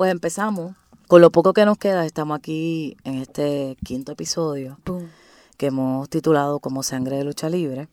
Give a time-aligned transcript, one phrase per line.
[0.00, 0.76] pues empezamos.
[1.08, 4.78] Con lo poco que nos queda, estamos aquí en este quinto episodio
[5.58, 7.86] que hemos titulado como Sangre de Lucha Libre.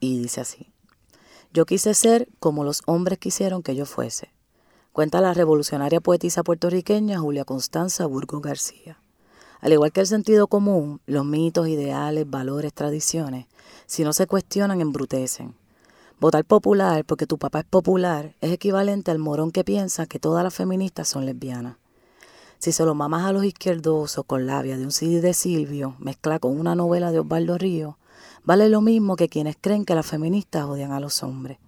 [0.00, 0.72] Y dice así.
[1.52, 4.32] Yo quise ser como los hombres quisieron que yo fuese.
[4.90, 8.98] Cuenta la revolucionaria poetisa puertorriqueña Julia Constanza Burgos García.
[9.60, 13.46] Al igual que el sentido común, los mitos, ideales, valores, tradiciones,
[13.86, 15.54] si no se cuestionan, embrutecen.
[16.20, 20.42] Votar popular porque tu papá es popular es equivalente al morón que piensa que todas
[20.42, 21.76] las feministas son lesbianas.
[22.58, 26.40] Si se lo mamas a los izquierdosos con labia de un CD de Silvio, mezcla
[26.40, 27.98] con una novela de Osvaldo Río,
[28.42, 31.58] vale lo mismo que quienes creen que las feministas odian a los hombres.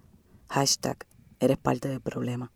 [0.49, 0.97] Hashtag,
[1.39, 2.51] eres parte del problema.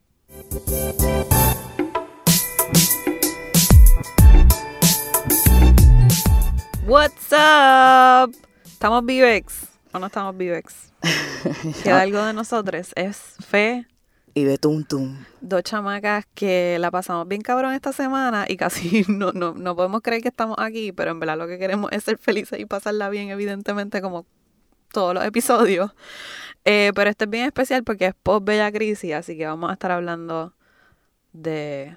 [6.85, 8.35] What's up?
[8.65, 10.91] ¿Estamos Vivex o no estamos Vivex?
[11.83, 12.91] Queda algo de nosotros.
[12.95, 13.87] Es fe.
[14.33, 15.23] Y Betuntum.
[15.39, 20.01] Dos chamacas que la pasamos bien cabrón esta semana y casi no, no, no podemos
[20.01, 23.09] creer que estamos aquí, pero en verdad lo que queremos es ser felices y pasarla
[23.09, 24.25] bien, evidentemente, como
[24.91, 25.91] todos los episodios.
[26.65, 29.73] Eh, pero este es bien especial porque es post Bella Crisis, así que vamos a
[29.73, 30.53] estar hablando
[31.31, 31.95] de,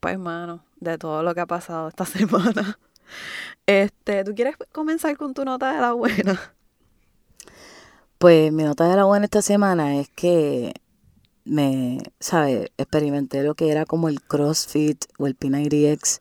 [0.00, 2.78] pues, mano, de todo lo que ha pasado esta semana.
[3.64, 6.54] Este, ¿tú quieres comenzar con tu nota de la buena?
[8.18, 10.74] Pues mi nota de la buena esta semana es que
[11.44, 12.70] me, ¿sabes?
[12.76, 16.20] Experimenté lo que era como el CrossFit o el P90X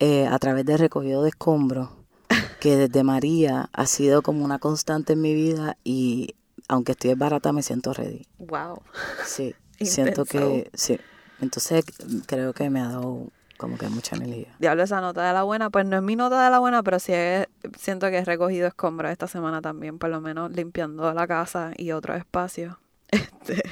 [0.00, 1.88] eh, a través de recogido de escombros,
[2.60, 6.34] que desde María ha sido como una constante en mi vida y
[6.68, 8.26] aunque estoy barata me siento ready.
[8.38, 8.82] Wow.
[9.24, 10.98] Sí, siento que, sí.
[11.40, 11.84] Entonces
[12.26, 14.54] creo que me ha dado como que mucha energía.
[14.58, 16.98] Diablo, esa nota de la buena, pues no es mi nota de la buena, pero
[16.98, 17.12] sí
[17.78, 21.92] siento que he recogido escombros esta semana también, por lo menos limpiando la casa y
[21.92, 22.76] otros espacios.
[23.14, 23.62] Este,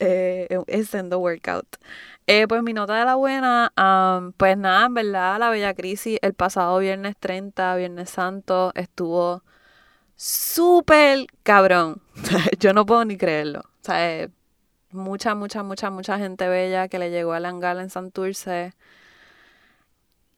[0.00, 1.76] eh, es workout.
[2.26, 3.72] Eh, pues mi nota de la buena,
[4.36, 9.42] pues nada, en verdad, la Bella Crisis el pasado viernes 30, Viernes Santo, estuvo
[10.16, 12.02] súper cabrón.
[12.60, 13.60] Yo no puedo ni creerlo.
[13.60, 14.28] O sea,
[14.92, 18.74] mucha, mucha, mucha, mucha gente bella que le llegó a Langala en Santurce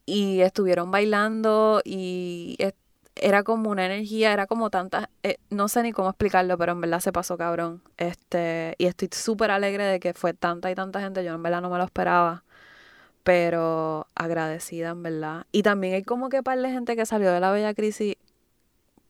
[0.06, 2.56] y estuvieron bailando y
[3.16, 6.80] era como una energía, era como tanta, eh, no sé ni cómo explicarlo, pero en
[6.80, 7.82] verdad se pasó cabrón.
[7.96, 11.62] Este, y estoy súper alegre de que fue tanta y tanta gente, yo en verdad
[11.62, 12.44] no me lo esperaba,
[13.22, 15.46] pero agradecida en verdad.
[15.52, 18.16] Y también hay como que par de gente que salió de la Bella Crisis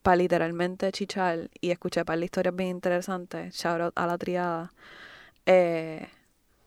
[0.03, 4.73] para literalmente chichar y escuché par de historias bien interesantes, shout out a la triada.
[5.47, 6.09] Eh,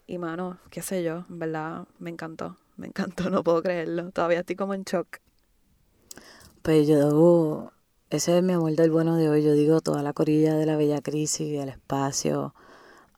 [0.05, 4.11] y mano, qué sé yo, en verdad me encantó, me encantó, no puedo creerlo.
[4.11, 5.19] Todavía estoy como en shock.
[6.61, 7.71] Pues yo,
[8.09, 9.43] ese es mi amor del bueno de hoy.
[9.43, 12.53] Yo digo toda la corilla de la bella crisis, el espacio.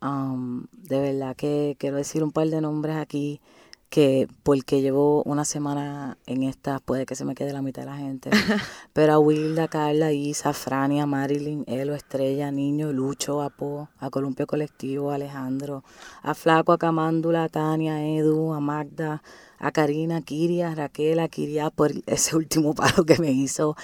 [0.02, 3.42] Um, de verdad que quiero decir un par de nombres aquí
[3.90, 7.88] que porque llevo una semana en esta puede que se me quede la mitad de
[7.88, 8.30] la gente.
[8.94, 14.46] Pero a Wilda, Carla, Isa, Frania, Marilyn, Elo, Estrella, Niño, Lucho, a Po, a Columpio
[14.46, 15.84] Colectivo, a Alejandro,
[16.22, 19.24] a Flaco, a Camándula, a Tania, a Edu, a Magda,
[19.58, 23.76] a Karina, a Kiria, a Raquel, a Kiria por ese último paro que me hizo,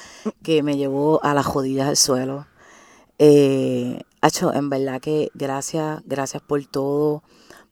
[0.43, 2.45] que me llevó a las jodillas del suelo.
[3.17, 4.01] Eh,
[4.53, 7.23] en verdad que gracias, gracias por todo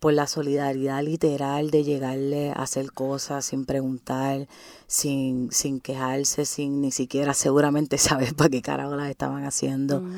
[0.04, 4.50] por la solidaridad literal de llegarle a hacer cosas sin preguntar,
[4.86, 10.02] sin, sin quejarse, sin ni siquiera seguramente saber para qué carajo las estaban haciendo.
[10.02, 10.14] Mm.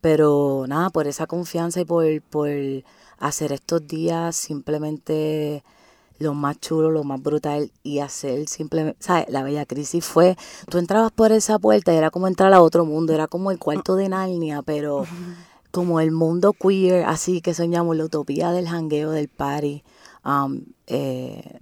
[0.00, 2.48] Pero nada, por esa confianza y por, por
[3.18, 5.64] hacer estos días simplemente
[6.20, 9.28] lo más chulo, lo más brutal y hacer simplemente, ¿sabes?
[9.30, 10.36] La bella crisis fue,
[10.70, 13.58] tú entrabas por esa puerta y era como entrar a otro mundo, era como el
[13.58, 15.04] cuarto de Narnia, pero
[15.74, 19.82] como el mundo queer, así que soñamos la utopía del jangueo, del party.
[20.24, 21.58] Um, eh,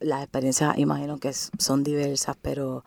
[0.00, 2.86] las experiencias, imagino que son diversas, pero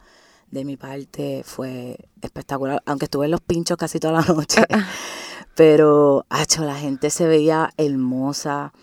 [0.50, 4.63] de mi parte fue espectacular, aunque estuve en los pinchos casi toda la noche.
[5.56, 8.74] pero, hacho, la gente se veía hermosa.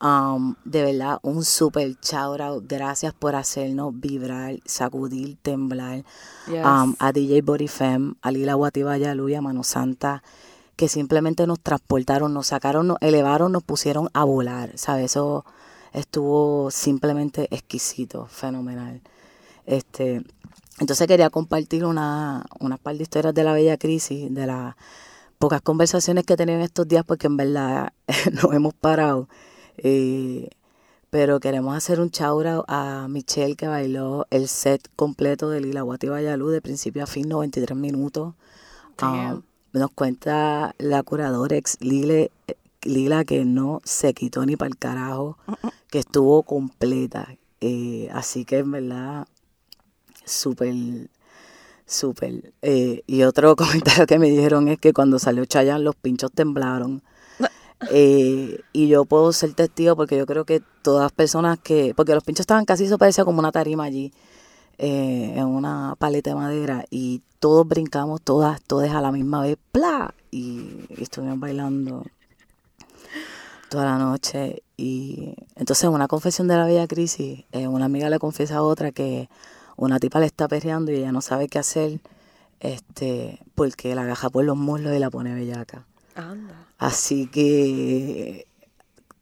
[0.00, 6.04] Um, de verdad, un super shout Gracias por hacernos vibrar, sacudir, temblar.
[6.46, 10.22] Um, a DJ Body Fem, a Lila Guatibaya Luya, Mano Santa
[10.76, 15.06] que simplemente nos transportaron, nos sacaron, nos elevaron, nos pusieron a volar, ¿sabes?
[15.06, 15.44] Eso
[15.92, 19.00] estuvo simplemente exquisito, fenomenal.
[19.66, 20.22] Este,
[20.80, 24.74] entonces quería compartir una, una par de historias de la bella crisis, de las
[25.38, 27.92] pocas conversaciones que he tenido en estos días, porque en verdad
[28.32, 29.28] nos hemos parado.
[29.76, 30.50] Eh,
[31.10, 36.08] pero queremos hacer un chaura a Michelle que bailó el set completo de Lila Guati
[36.08, 38.34] Bayalú de principio a fin, 93 minutos
[39.80, 42.30] nos cuenta la curadora ex Lile
[42.84, 45.38] Lila que no se quitó ni para el carajo,
[45.90, 47.36] que estuvo completa.
[47.60, 49.26] Eh, así que en verdad,
[50.24, 50.74] súper,
[51.86, 52.52] súper.
[52.62, 57.02] Eh, y otro comentario que me dijeron es que cuando salió Chayanne los pinchos temblaron.
[57.90, 62.14] Eh, y yo puedo ser testigo porque yo creo que todas las personas que, porque
[62.14, 64.12] los pinchos estaban casi, eso parecía como una tarima allí,
[64.78, 69.56] eh, en una paleta de madera, y todos brincamos, todas, todas a la misma vez,
[69.72, 70.14] ¡pla!
[70.30, 72.04] Y, y estuvimos bailando
[73.68, 74.62] toda la noche.
[74.76, 78.92] Y entonces, una confesión de la Bella Crisis, eh, una amiga le confiesa a otra
[78.92, 79.28] que
[79.76, 82.00] una tipa le está perreando y ella no sabe qué hacer,
[82.60, 85.84] este, porque la agaja por los muslos y la pone bellaca.
[86.14, 86.66] Anda.
[86.78, 88.46] Así que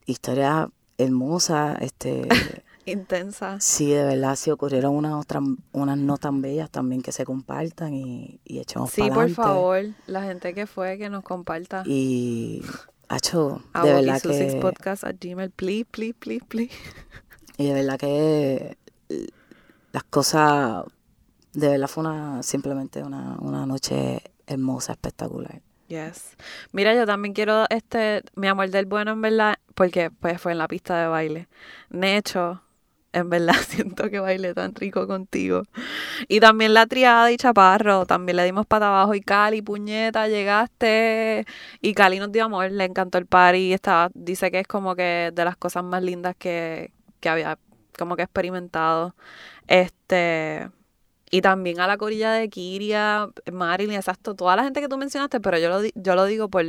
[0.07, 2.29] historia hermosa, este
[2.85, 3.61] Intensa.
[3.61, 5.43] sí, de verdad, sí ocurrieron unas otras,
[5.73, 10.23] unas no tan bellas también que se compartan y, y echemos Sí, por favor, la
[10.23, 11.85] gente que fue, que nos comparta.
[11.87, 12.63] Y
[13.13, 16.73] Acho, A de verdad Boquisusix que podcast at gmail, please, please, please, please.
[17.59, 18.79] y de verdad que
[19.93, 20.85] las cosas
[21.53, 25.61] de verdad fue una simplemente una, una noche hermosa, espectacular.
[25.89, 26.39] Yes.
[26.73, 30.59] Mira, yo también quiero este, mi amor del bueno, en verdad, porque pues fue en
[30.59, 31.49] la pista de baile.
[31.91, 32.63] Necho,
[33.13, 35.65] en verdad siento que bailé tan rico contigo.
[36.29, 39.15] Y también la triada y Chaparro, también le dimos pata abajo.
[39.15, 41.47] Y Cali, puñeta, llegaste.
[41.81, 43.73] Y Cali nos dio amor, le encantó el party.
[43.73, 47.59] Estaba, dice que es como que de las cosas más lindas que, que había
[47.99, 49.15] como que experimentado.
[49.67, 50.71] Este.
[51.31, 55.41] Y también a la corilla de Kiria, Marilyn, exacto, toda la gente que tú mencionaste,
[55.41, 56.63] pero yo lo, yo lo digo por,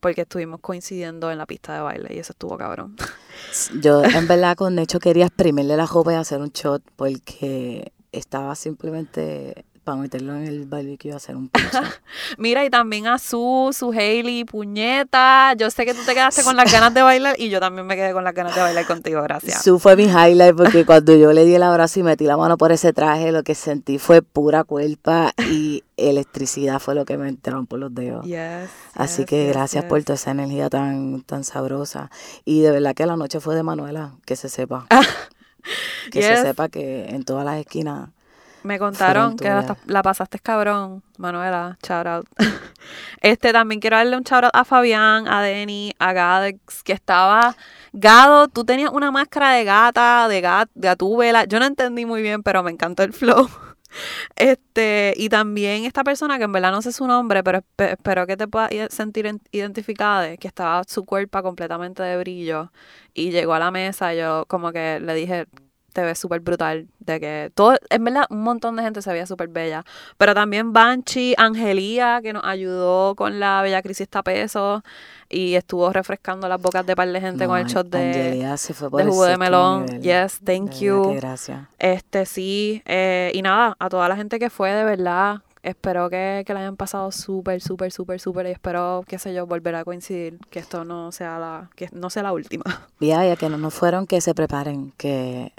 [0.00, 2.96] porque estuvimos coincidiendo en la pista de baile y eso estuvo cabrón.
[3.80, 8.54] Yo en verdad con Necho quería exprimirle la jopa y hacer un shot porque estaba
[8.54, 11.80] simplemente para meterlo en el barbecue y hacer un pincho.
[12.36, 15.54] Mira, y también a Su, su Hailey, puñeta.
[15.56, 17.96] Yo sé que tú te quedaste con las ganas de bailar y yo también me
[17.96, 19.64] quedé con las ganas de bailar contigo, gracias.
[19.64, 22.58] Su fue mi highlight porque cuando yo le di el abrazo y metí la mano
[22.58, 27.26] por ese traje, lo que sentí fue pura cuerpa y electricidad fue lo que me
[27.26, 28.26] entraron por los dedos.
[28.26, 29.88] Yes, Así yes, que gracias yes.
[29.88, 32.10] por toda esa energía tan, tan sabrosa.
[32.44, 34.86] Y de verdad que la noche fue de Manuela, que se sepa.
[36.12, 38.10] que se sepa que en todas las esquinas.
[38.64, 41.78] Me contaron que la, la pasaste cabrón, Manuela.
[41.86, 42.26] Shout out.
[43.20, 47.54] Este también quiero darle un shout out a Fabián, a Denny, a Gadex, que estaba.
[47.92, 51.44] Gado, tú tenías una máscara de gata, de gat, gatúbela.
[51.44, 53.48] Yo no entendí muy bien, pero me encantó el flow.
[54.36, 58.26] Este, y también esta persona que en verdad no sé su nombre, pero espe- espero
[58.26, 62.70] que te puedas sentir en- identificada, de que estaba su cuerpo completamente de brillo
[63.14, 65.46] y llegó a la mesa, yo como que le dije,
[65.98, 69.26] te ves súper brutal, de que todo, en verdad, un montón de gente se veía
[69.26, 69.84] súper bella,
[70.16, 74.84] pero también Banshee, Angelía, que nos ayudó con la Bella Crisis Tapeso
[75.28, 78.56] y estuvo refrescando las bocas de par de gente con el No, shot de, Angelia
[78.56, 79.86] se fue por de jugo de melón.
[79.86, 80.02] nivel.
[80.02, 81.14] Yes, De thank verdad you.
[81.16, 81.60] gracias.
[81.80, 86.44] Este sí, eh, y nada, a toda la gente que fue, de verdad, espero que,
[86.46, 89.84] que la hayan pasado súper, súper, súper, súper y espero, qué sé yo, volver a
[89.84, 92.64] coincidir, que esto no sea la, que no sea la última.
[93.00, 95.52] Y a que no nos fueron, que se preparen, que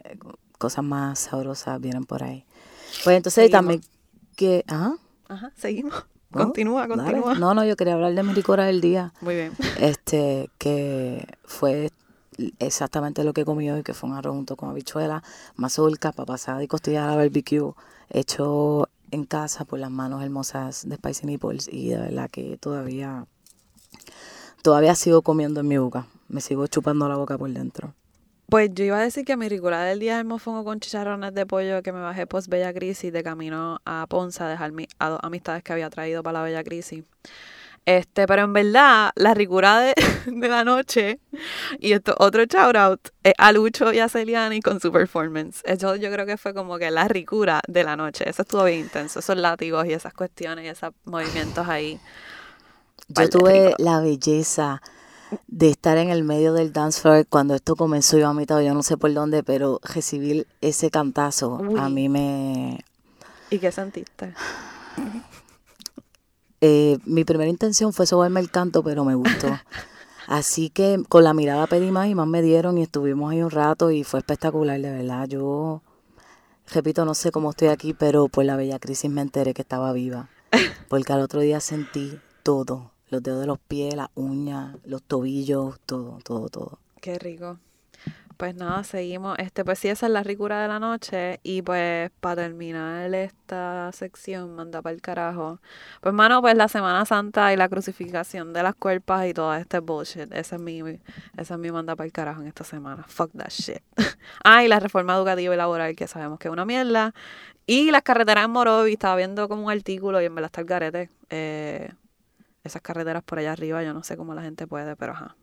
[0.58, 2.46] cosas más sabrosas vienen por ahí.
[3.04, 3.52] Pues entonces Seguimos.
[3.52, 3.82] también
[4.36, 4.66] que...
[4.68, 4.96] ¿ah?
[5.30, 6.06] Ajá, seguimos.
[6.32, 6.44] ¿No?
[6.44, 7.04] Continúa, Dale.
[7.04, 7.36] continúa.
[7.36, 9.14] No, no, yo quería hablar de mi licora del día.
[9.22, 9.54] Muy bien.
[9.80, 11.92] Este, que fue
[12.60, 15.24] exactamente lo que comí hoy, que fue un arroz junto con habichuela,
[15.56, 17.74] mazorca, papa asada y costilla a la barbecue,
[18.10, 23.26] hecho en casa por las manos hermosas de Spicy Nipples y de verdad que todavía,
[24.62, 27.94] todavía sigo comiendo en mi boca, me sigo chupando la boca por dentro.
[28.50, 31.46] Pues yo iba a decir que mi ricolada del día es el con chicharrones de
[31.46, 35.10] pollo que me bajé post Bella Crisis de camino a Ponce a dejar mi, a
[35.10, 37.04] dos amistades que había traído para la Bella Crisis.
[37.90, 39.96] Este, pero en verdad, la ricura de,
[40.28, 41.20] de la noche,
[41.80, 45.64] y esto otro shout out, es a Lucho y a Celiani con su performance.
[45.66, 48.30] Eso yo creo que fue como que la ricura de la noche.
[48.30, 52.00] Eso estuvo bien intenso, esos látigos y esas cuestiones y esos movimientos ahí.
[53.08, 53.78] Yo tuve rico.
[53.80, 54.84] la belleza
[55.48, 58.76] de estar en el medio del dance floor cuando esto comenzó yo a mitad, yo
[58.76, 62.86] no sé por dónde, pero recibir ese cantazo a mí me,
[63.50, 64.36] ¿Y qué sentiste?
[66.62, 69.48] Eh, mi primera intención fue sobarme el canto, pero me gustó.
[70.28, 73.50] Así que con la mirada pedí más y más me dieron y estuvimos ahí un
[73.50, 75.28] rato y fue espectacular, de verdad.
[75.28, 75.82] Yo,
[76.72, 79.92] repito, no sé cómo estoy aquí, pero por la bella crisis me enteré que estaba
[79.92, 80.30] viva.
[80.88, 85.80] Porque al otro día sentí todo, los dedos de los pies, las uñas, los tobillos,
[85.86, 86.80] todo, todo, todo.
[87.02, 87.58] Qué rico.
[88.40, 89.38] Pues nada, seguimos.
[89.38, 91.42] Este, pues sí, esa es la ricura de la noche.
[91.44, 95.60] Y pues para terminar esta sección, manda para el carajo.
[96.00, 99.80] Pues mano, pues la Semana Santa y la crucificación de las cuerpas y todo este
[99.80, 100.32] bullshit.
[100.34, 100.80] Esa es mi,
[101.36, 103.04] esa es mi manda para el carajo en esta semana.
[103.10, 103.82] Fuck that shit.
[104.46, 107.14] ah, y la reforma educativa y laboral, que sabemos que es una mierda.
[107.66, 110.68] Y las carreteras en Morovi, estaba viendo como un artículo y en verdad está el
[110.68, 111.10] garete.
[111.30, 111.92] Eh,
[112.64, 115.36] esas carreteras por allá arriba, yo no sé cómo la gente puede, pero ajá.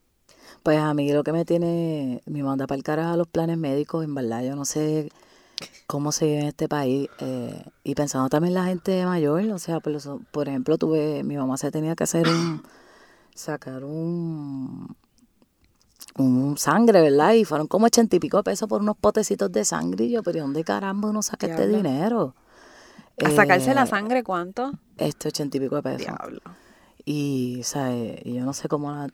[0.63, 3.59] Pues a mí lo que me tiene, me manda para el carajo a los planes
[3.59, 5.11] médicos, en verdad, yo no sé
[5.87, 7.09] cómo se vive en este país.
[7.21, 9.97] Eh, y pensando también la gente mayor, o sea, por,
[10.31, 12.63] por ejemplo, tuve, mi mamá se tenía que hacer un,
[13.35, 14.97] sacar un,
[16.17, 17.35] un sangre, ¿verdad?
[17.35, 20.07] Y fueron como ochenta y pico pesos por unos potecitos de sangre.
[20.07, 22.35] Y yo, pero ¿dónde caramba uno saca este dinero?
[23.25, 24.73] ¿A sacarse la eh, sangre cuánto?
[24.99, 26.07] Este ochenta y pico de pesos.
[26.07, 26.41] Diablo.
[27.09, 28.21] Y, ¿sabes?
[28.25, 29.07] Y yo no sé cómo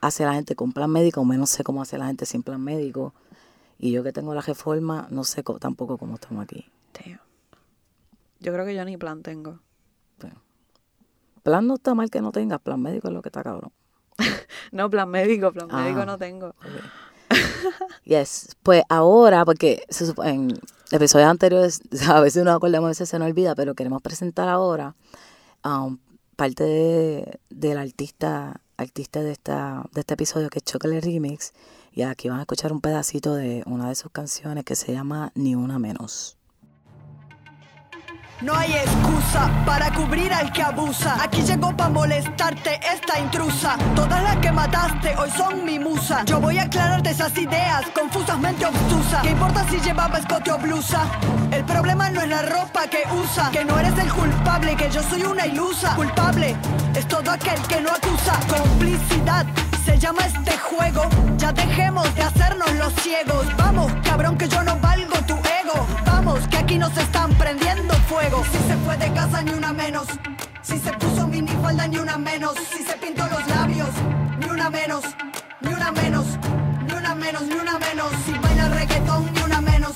[0.00, 2.62] hace la gente con plan médico, o menos sé cómo hace la gente sin plan
[2.62, 3.12] médico.
[3.76, 6.70] Y yo que tengo la reforma, no sé tampoco cómo estamos aquí.
[8.38, 9.58] Yo creo que yo ni plan tengo.
[11.42, 13.72] Plan no está mal que no tengas, plan médico es lo que está cabrón.
[14.72, 16.54] no, plan médico, plan médico ah, no tengo.
[18.04, 18.56] yes.
[18.62, 19.84] Pues ahora, porque
[20.24, 20.52] en
[20.92, 24.94] episodios anteriores, a veces nos acordamos, a veces se nos olvida, pero queremos presentar ahora
[25.64, 25.98] um,
[26.40, 31.52] parte de, del artista, artista de, esta, de este episodio que es Chocolate Remix.
[31.92, 35.32] Y aquí van a escuchar un pedacito de una de sus canciones que se llama
[35.34, 36.39] Ni una menos.
[38.42, 41.22] No hay excusa para cubrir al que abusa.
[41.22, 43.76] Aquí llegó para molestarte esta intrusa.
[43.94, 46.24] Todas las que mataste hoy son mi musa.
[46.24, 49.22] Yo voy a aclararte esas ideas confusamente obtusas.
[49.22, 51.02] ¿Qué importa si llevaba escote o blusa?
[51.50, 53.50] El problema no es la ropa que usa.
[53.50, 55.94] Que no eres el culpable, que yo soy una ilusa.
[55.94, 56.56] Culpable
[56.94, 58.40] es todo aquel que no acusa.
[58.48, 59.44] Complicidad
[59.84, 61.02] se llama este juego.
[61.36, 63.46] Ya dejemos de hacernos los ciegos.
[63.56, 65.86] Vamos, cabrón, que yo no valgo tu ego.
[66.06, 68.42] Vamos, que aquí nos están prendiendo fuego.
[68.50, 70.06] Si se fue de casa, ni una menos.
[70.62, 72.54] Si se puso minifalda, ni una menos.
[72.72, 73.90] Si se pintó los labios,
[74.38, 75.04] ni una menos.
[75.60, 76.26] Ni una menos.
[76.86, 78.10] Ni una menos, ni una menos.
[78.24, 79.92] Si baila reggaetón, ni una menos.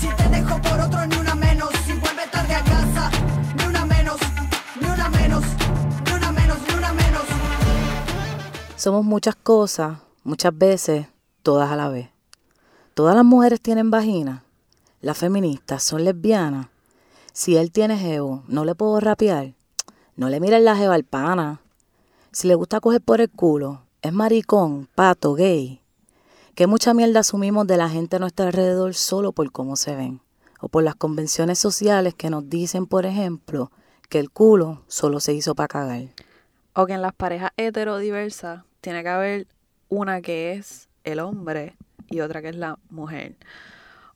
[0.00, 1.27] Si te dejo por otro, ni una
[8.88, 11.08] Somos muchas cosas, muchas veces,
[11.42, 12.08] todas a la vez.
[12.94, 14.44] Todas las mujeres tienen vagina.
[15.02, 16.68] Las feministas son lesbianas.
[17.34, 19.52] Si él tiene geo, no le puedo rapear.
[20.16, 21.60] No le miren la jeva al pana.
[22.32, 25.82] Si le gusta coger por el culo, es maricón, pato, gay.
[26.54, 30.22] Que mucha mierda asumimos de la gente a nuestro alrededor solo por cómo se ven.
[30.62, 33.70] O por las convenciones sociales que nos dicen, por ejemplo,
[34.08, 36.04] que el culo solo se hizo para cagar.
[36.72, 39.46] O que en las parejas heterodiversas tiene que haber
[39.88, 41.76] una que es el hombre
[42.08, 43.36] y otra que es la mujer.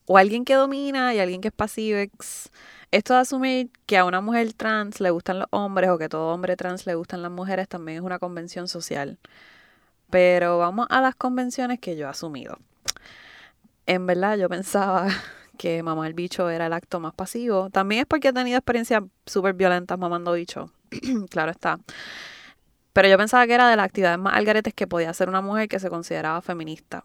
[0.06, 2.50] O alguien que domina y alguien que es pasivex.
[2.90, 6.08] Esto de asumir que a una mujer trans le gustan los hombres o que a
[6.08, 9.18] todo hombre trans le gustan las mujeres también es una convención social.
[10.10, 12.58] Pero vamos a las convenciones que yo he asumido.
[13.86, 15.08] En verdad yo pensaba
[15.58, 17.70] que mamar el bicho era el acto más pasivo.
[17.70, 20.70] También es porque he tenido experiencias súper violentas mamando bicho.
[21.30, 21.78] claro está.
[22.92, 25.68] Pero yo pensaba que era de las actividades más algaretes que podía hacer una mujer
[25.68, 27.04] que se consideraba feminista.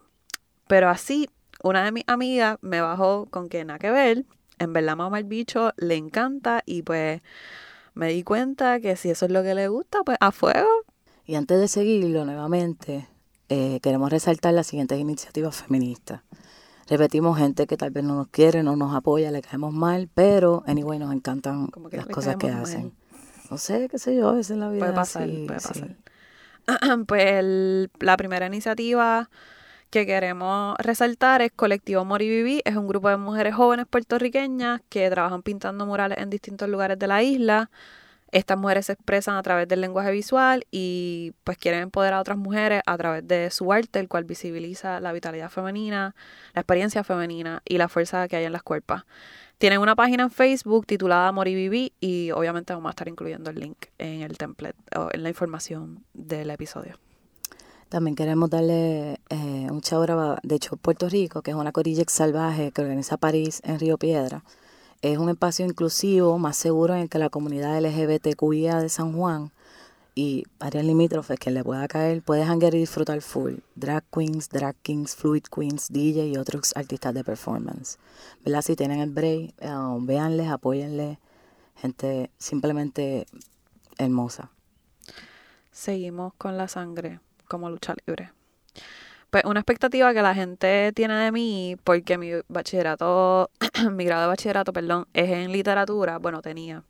[0.66, 1.28] Pero así,
[1.62, 4.24] una de mis amigas me bajó con que nada que ver
[4.58, 7.22] en verdad mamá el bicho le encanta y pues
[7.94, 10.68] me di cuenta que si eso es lo que le gusta, pues a fuego.
[11.24, 13.08] Y antes de seguirlo nuevamente,
[13.48, 16.22] eh, queremos resaltar las siguientes iniciativas feministas.
[16.88, 20.62] Repetimos gente que tal vez no nos quiere, no nos apoya, le caemos mal, pero
[20.66, 22.94] anyway nos encantan las cosas que hacen.
[23.50, 24.80] No sé, qué sé yo, es la vida.
[24.80, 25.96] Puede pasar, puede pasar.
[27.06, 29.30] pues la primera iniciativa
[29.90, 32.60] que queremos resaltar es Colectivo Moriviví.
[32.64, 37.06] Es un grupo de mujeres jóvenes puertorriqueñas que trabajan pintando murales en distintos lugares de
[37.06, 37.70] la isla.
[38.30, 42.36] Estas mujeres se expresan a través del lenguaje visual y pues quieren empoderar a otras
[42.36, 46.14] mujeres a través de su arte, el cual visibiliza la vitalidad femenina,
[46.52, 49.04] la experiencia femenina y la fuerza que hay en las cuerpos.
[49.58, 53.86] Tienen una página en Facebook titulada Moriviví y obviamente vamos a estar incluyendo el link
[53.98, 56.96] en el template o en la información del episodio.
[57.88, 60.06] También queremos darle eh, un chau
[60.42, 64.44] de hecho, Puerto Rico, que es una corilla salvaje que organiza París en Río Piedra.
[65.02, 69.50] Es un espacio inclusivo, más seguro en el que la comunidad LGBTQIA de San Juan
[70.18, 73.58] y áreas limítrofes que le pueda caer, puede hangar y disfrutar full.
[73.76, 77.98] Drag queens, drag kings, fluid queens, DJ y otros artistas de performance.
[78.44, 78.62] ¿Verdad?
[78.62, 81.18] Si tienen el break, um, véanles, apóyenles.
[81.76, 83.26] Gente simplemente
[83.96, 84.50] hermosa.
[85.70, 88.32] Seguimos con la sangre como lucha libre.
[89.30, 93.50] pues una expectativa que la gente tiene de mí, porque mi bachillerato,
[93.92, 96.82] mi grado de bachillerato, perdón, es en literatura, bueno, tenía,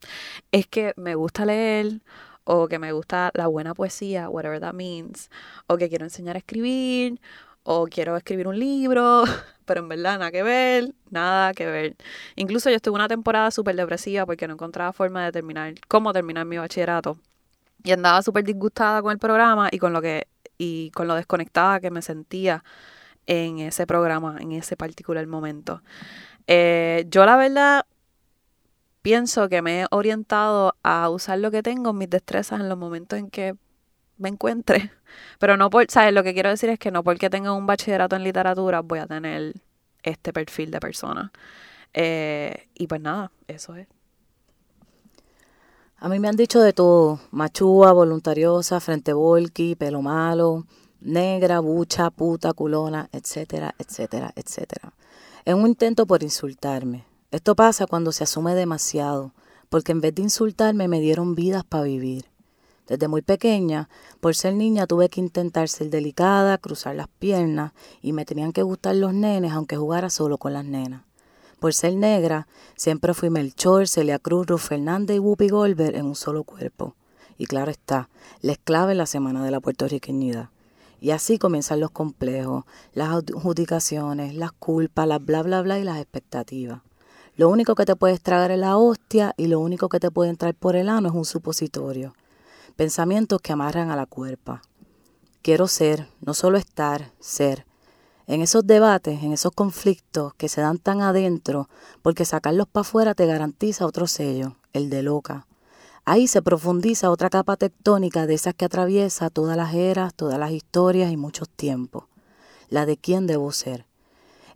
[0.50, 2.00] es que me gusta leer
[2.50, 5.28] o que me gusta la buena poesía, whatever that means,
[5.66, 7.20] o que quiero enseñar a escribir,
[7.62, 9.24] o quiero escribir un libro,
[9.66, 11.96] pero en verdad nada que ver, nada que ver.
[12.36, 16.46] Incluso yo estuve una temporada súper depresiva porque no encontraba forma de terminar, cómo terminar
[16.46, 17.18] mi bachillerato.
[17.84, 20.26] Y andaba súper disgustada con el programa y con lo que
[20.56, 22.64] y con lo desconectada que me sentía
[23.26, 25.82] en ese programa, en ese particular momento.
[26.46, 27.86] Eh, yo la verdad
[29.02, 33.18] pienso que me he orientado a usar lo que tengo, mis destrezas, en los momentos
[33.18, 33.54] en que
[34.18, 34.90] me encuentre.
[35.38, 36.12] Pero no por, ¿sabes?
[36.12, 39.06] Lo que quiero decir es que no porque tenga un bachillerato en literatura voy a
[39.06, 39.54] tener
[40.02, 41.32] este perfil de persona.
[41.94, 43.88] Eh, y pues nada, eso es.
[46.00, 50.64] A mí me han dicho de todo, machúa, voluntariosa, frente volky, pelo malo,
[51.00, 54.92] negra, bucha, puta, culona, etcétera, etcétera, etcétera.
[55.44, 57.07] Es un intento por insultarme.
[57.30, 59.34] Esto pasa cuando se asume demasiado,
[59.68, 62.24] porque en vez de insultarme me dieron vidas para vivir.
[62.86, 68.14] Desde muy pequeña, por ser niña, tuve que intentar ser delicada, cruzar las piernas, y
[68.14, 71.02] me tenían que gustar los nenes aunque jugara solo con las nenas.
[71.60, 76.14] Por ser negra, siempre fui Melchor, Celia Cruz, Ruth Fernández y Whoopi Goldberg en un
[76.14, 76.96] solo cuerpo.
[77.36, 78.08] Y claro está,
[78.40, 80.48] la esclava en la Semana de la Puertorriqueñidad.
[80.98, 85.98] Y así comienzan los complejos, las adjudicaciones, las culpas, las bla bla bla y las
[85.98, 86.80] expectativas.
[87.38, 90.28] Lo único que te puedes tragar es la hostia y lo único que te puede
[90.28, 92.12] entrar por el ano es un supositorio.
[92.74, 94.60] Pensamientos que amarran a la cuerpa.
[95.40, 97.64] Quiero ser, no solo estar, ser
[98.26, 101.68] en esos debates, en esos conflictos que se dan tan adentro,
[102.02, 105.46] porque sacarlos para afuera te garantiza otro sello, el de loca.
[106.04, 110.50] Ahí se profundiza otra capa tectónica de esas que atraviesa todas las eras, todas las
[110.50, 112.06] historias y muchos tiempos,
[112.68, 113.87] la de quién debo ser.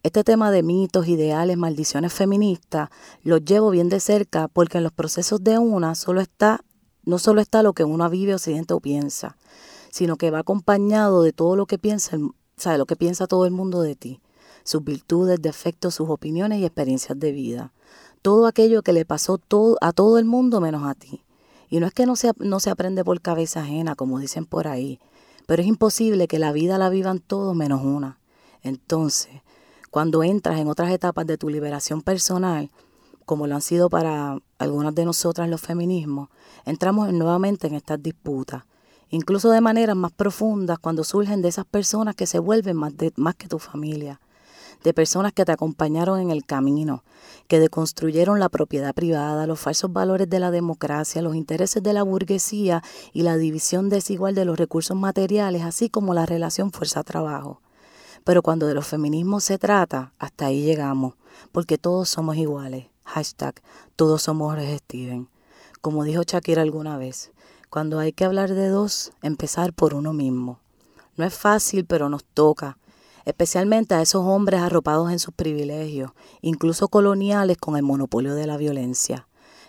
[0.04, 2.88] Este tema de mitos, ideales, maldiciones feministas,
[3.22, 6.64] los llevo bien de cerca porque en los procesos de una solo está,
[7.04, 9.36] no solo está lo que uno vive o siente o piensa,
[9.92, 12.18] sino que va acompañado de todo lo que piensa
[12.56, 14.20] sabe lo que piensa todo el mundo de ti,
[14.64, 17.72] sus virtudes, defectos, sus opiniones y experiencias de vida.
[18.22, 19.38] Todo aquello que le pasó
[19.80, 21.24] a todo el mundo menos a ti.
[21.68, 24.66] Y no es que no se, no se aprende por cabeza ajena, como dicen por
[24.66, 24.98] ahí,
[25.46, 28.18] pero es imposible que la vida la vivan todos menos una.
[28.62, 29.42] Entonces,
[29.92, 32.70] cuando entras en otras etapas de tu liberación personal,
[33.26, 36.30] como lo han sido para algunas de nosotras los feminismos,
[36.64, 38.64] entramos nuevamente en estas disputas
[39.10, 43.34] incluso de maneras más profundas cuando surgen de esas personas que se vuelven más, más
[43.34, 44.22] que tu familia,
[44.82, 47.04] de personas que te acompañaron en el camino,
[47.46, 52.02] que deconstruyeron la propiedad privada, los falsos valores de la democracia, los intereses de la
[52.02, 57.61] burguesía y la división desigual de los recursos materiales, así como la relación fuerza-trabajo.
[58.24, 61.14] Pero cuando de los feminismos se trata, hasta ahí llegamos,
[61.50, 62.86] porque todos somos iguales.
[63.04, 63.60] Hashtag,
[63.96, 65.28] todos somos Steven.
[65.80, 67.32] Como dijo Shakira alguna vez,
[67.68, 70.60] cuando hay que hablar de dos, empezar por uno mismo.
[71.16, 72.78] No es fácil, pero nos toca,
[73.24, 78.56] especialmente a esos hombres arropados en sus privilegios, incluso coloniales con el monopolio de la
[78.56, 79.26] violencia.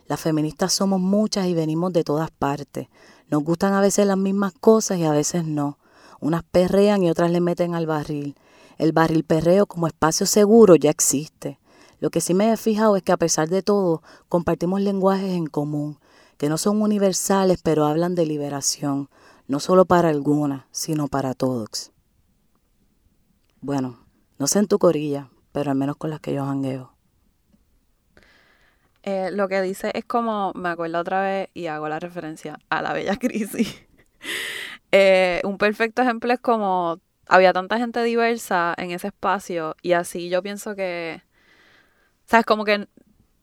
[0.07, 2.87] Las feministas somos muchas y venimos de todas partes.
[3.29, 5.77] Nos gustan a veces las mismas cosas y a veces no.
[6.19, 8.35] Unas perrean y otras le meten al barril.
[8.77, 11.59] El barril perreo como espacio seguro ya existe.
[11.99, 15.47] Lo que sí me he fijado es que a pesar de todo, compartimos lenguajes en
[15.47, 15.99] común,
[16.37, 19.09] que no son universales, pero hablan de liberación,
[19.47, 21.91] no solo para algunas, sino para todos.
[23.61, 23.99] Bueno,
[24.37, 26.93] no sé en tu corilla, pero al menos con las que yo jangueo.
[29.03, 32.81] Eh, lo que dice es como, me acuerdo otra vez y hago la referencia a
[32.81, 33.81] la bella crisis.
[34.91, 40.29] Eh, un perfecto ejemplo es como había tanta gente diversa en ese espacio y así
[40.29, 41.21] yo pienso que,
[42.25, 42.87] sabes, como que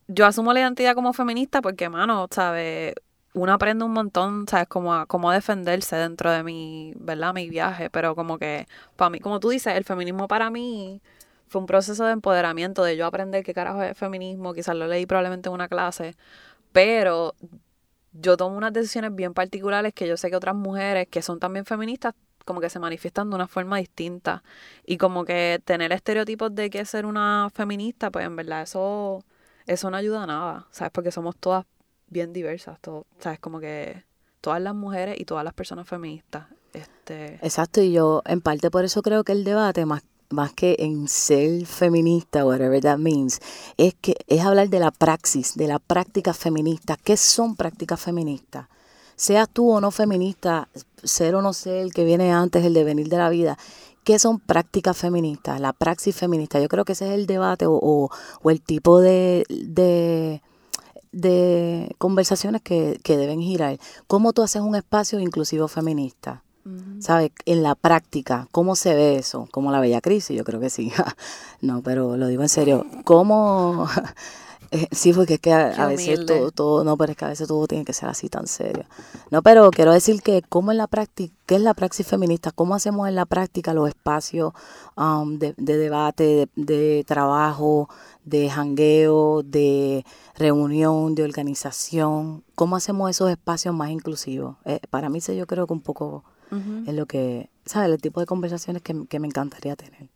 [0.09, 2.95] yo asumo la identidad como feminista porque, mano, ¿sabes?
[3.33, 4.66] Uno aprende un montón, ¿sabes?
[4.69, 7.33] Como a cómo defenderse dentro de mi, ¿verdad?
[7.33, 8.66] Mi viaje, pero como que,
[8.97, 11.01] para mí, como tú dices, el feminismo para mí
[11.47, 15.07] fue un proceso de empoderamiento, de yo aprender qué carajo es feminismo, quizás lo leí
[15.07, 16.16] probablemente en una clase,
[16.73, 17.35] pero
[18.12, 21.64] yo tomo unas decisiones bien particulares que yo sé que otras mujeres que son también
[21.64, 24.42] feministas como que se manifiestan de una forma distinta
[24.85, 29.24] y como que tener estereotipos de qué es ser una feminista, pues en verdad eso
[29.66, 30.90] eso no ayuda a nada, ¿sabes?
[30.92, 31.64] Porque somos todas
[32.09, 33.38] bien diversas, todo, ¿sabes?
[33.38, 34.05] Como que
[34.40, 36.46] todas las mujeres y todas las personas feministas.
[36.72, 37.35] Este...
[37.42, 41.09] Exacto, y yo en parte por eso creo que el debate, más, más que en
[41.09, 43.40] ser feminista, whatever that means,
[43.76, 46.96] es que es hablar de la praxis, de la práctica feminista.
[46.96, 48.66] ¿Qué son prácticas feministas?
[49.20, 50.70] Seas tú o no feminista,
[51.04, 53.59] ser o no ser el que viene antes, el devenir de la vida.
[54.02, 55.61] ¿qué son prácticas feministas?
[55.61, 56.59] La praxis feminista.
[56.59, 58.11] Yo creo que ese es el debate o, o,
[58.42, 60.40] o el tipo de, de,
[61.12, 63.78] de conversaciones que, que deben girar.
[64.06, 66.42] ¿Cómo tú haces un espacio inclusivo feminista?
[67.00, 67.33] ¿Sabes?
[67.44, 69.48] En la práctica, ¿cómo se ve eso?
[69.50, 70.35] ¿Como la bella crisis?
[70.35, 70.90] Yo creo que sí.
[71.61, 72.87] no, pero lo digo en serio.
[73.04, 73.87] ¿Cómo
[74.72, 77.48] eh, sí, porque es que a, veces todo, todo, no, pero es que a veces
[77.48, 78.85] todo tiene que ser así tan serio.
[79.30, 82.52] No, pero quiero decir que cómo en la práctica, ¿qué es la praxis feminista?
[82.52, 84.52] ¿Cómo hacemos en la práctica los espacios
[84.96, 87.88] um, de, debate, de, trabajo,
[88.24, 90.04] de jangueo, de
[90.37, 92.44] reunión, de organización?
[92.54, 94.56] ¿Cómo hacemos esos espacios más inclusivos?
[94.64, 96.24] Eh, para mí, yo creo que un poco
[96.87, 97.90] es lo que, ¿sabes?
[97.90, 100.09] El tipo de conversaciones que, que me encantaría tener.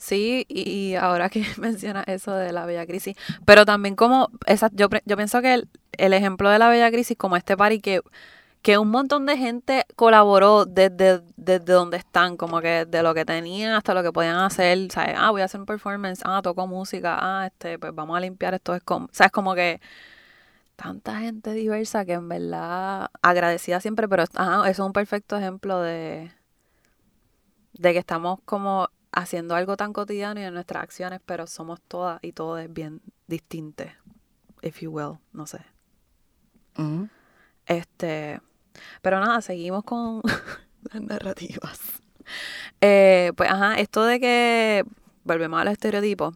[0.00, 4.88] Sí, y ahora que mencionas eso de la Bella Crisis, pero también como, esa, yo,
[5.04, 8.02] yo pienso que el, ejemplo de la Bella Crisis, como este party que,
[8.62, 13.24] que un montón de gente colaboró desde, desde donde están, como que de lo que
[13.24, 15.14] tenían hasta lo que podían hacer, ¿sabes?
[15.18, 18.54] Ah, voy a hacer un performance, ah, toco música, ah, este, pues vamos a limpiar
[18.54, 19.32] esto, es como, ¿sabes?
[19.32, 19.80] Como que
[20.76, 26.32] tanta gente diversa que en verdad agradecida siempre, pero eso es un perfecto ejemplo de,
[27.74, 32.18] de que estamos como haciendo algo tan cotidiano y en nuestras acciones, pero somos todas
[32.22, 33.86] y todos bien distintos,
[34.62, 35.60] if you will, no sé.
[37.66, 38.40] Este,
[39.02, 40.22] pero nada, seguimos con
[40.92, 41.80] las narrativas.
[42.80, 44.84] Eh, pues ajá, esto de que
[45.24, 46.34] volvemos al estereotipo,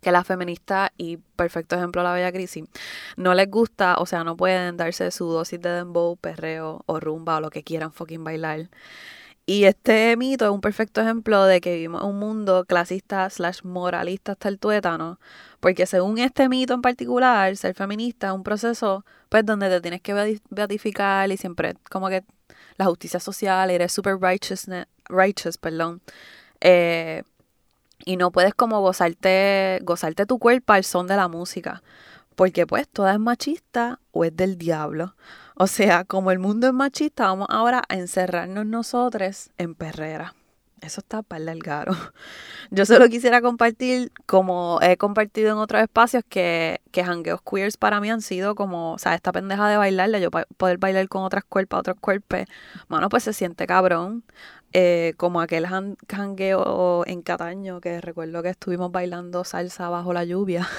[0.00, 2.64] que la feminista y perfecto ejemplo la bella crisis
[3.16, 7.36] no les gusta, o sea, no pueden darse su dosis de dembow, perreo o rumba
[7.36, 8.68] o lo que quieran fucking bailar.
[9.50, 14.30] Y este mito es un perfecto ejemplo de que vivimos un mundo clasista slash moralista
[14.30, 15.18] hasta el tuétano,
[15.58, 20.02] porque según este mito en particular, ser feminista es un proceso pues donde te tienes
[20.02, 22.22] que beatificar y siempre como que
[22.76, 26.00] la justicia social, eres super righteous perdón,
[26.60, 27.24] eh,
[28.04, 31.82] y no puedes como gozarte, gozarte tu cuerpo al son de la música,
[32.36, 35.16] porque pues toda es machista o es del diablo.
[35.62, 40.34] O sea, como el mundo es machista, vamos ahora a encerrarnos nosotros en perrera.
[40.80, 41.92] Eso está para el garo.
[42.70, 48.00] Yo solo quisiera compartir, como he compartido en otros espacios, que, que hangueos queers para
[48.00, 51.44] mí han sido como, o sea, esta pendeja de bailarle, yo poder bailar con otras
[51.44, 52.44] cuerpos, otros cuerpos,
[52.88, 54.24] bueno, pues se siente cabrón.
[54.72, 60.68] Eh, como aquel hangueo en Cataño, que recuerdo que estuvimos bailando salsa bajo la lluvia.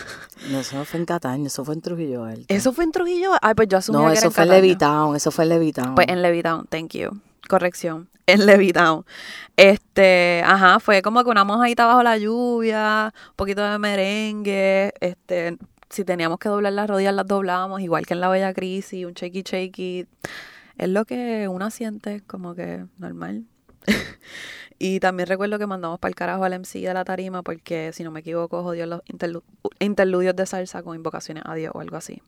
[0.49, 2.45] No, eso no fue en Cataño, eso fue en Trujillo Alto.
[2.47, 3.33] ¿Eso fue en Trujillo?
[3.41, 5.93] Ay, pues yo asumí no, que eso fue en Levitown, eso fue en Levitown.
[5.93, 7.11] Pues en Levitown, thank you.
[7.47, 9.05] Corrección, en Levitown.
[9.55, 15.57] Este, ajá, fue como que una mojadita bajo la lluvia, un poquito de merengue, este,
[15.91, 19.13] si teníamos que doblar las rodillas las doblábamos, igual que en la Bella Crisis, un
[19.13, 20.07] shaky shaky.
[20.77, 23.45] Es lo que uno siente como que normal.
[24.79, 28.03] y también recuerdo que mandamos para el carajo al MC de la tarima porque, si
[28.03, 29.01] no me equivoco, jodió los
[29.79, 32.21] interludios de salsa con invocaciones a Dios o algo así.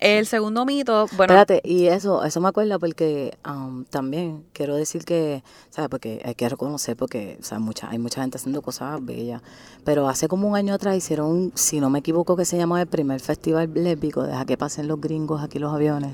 [0.00, 1.34] El segundo mito, bueno.
[1.34, 5.90] Espérate, y eso, eso me acuerda porque um, también quiero decir que, ¿sabes?
[5.90, 9.42] Porque hay que reconocer, porque, sea, mucha, hay mucha gente haciendo cosas bellas.
[9.84, 12.86] Pero hace como un año atrás hicieron, si no me equivoco, que se llamaba el
[12.86, 16.12] primer festival lésbico, deja que pasen los gringos aquí los aviones,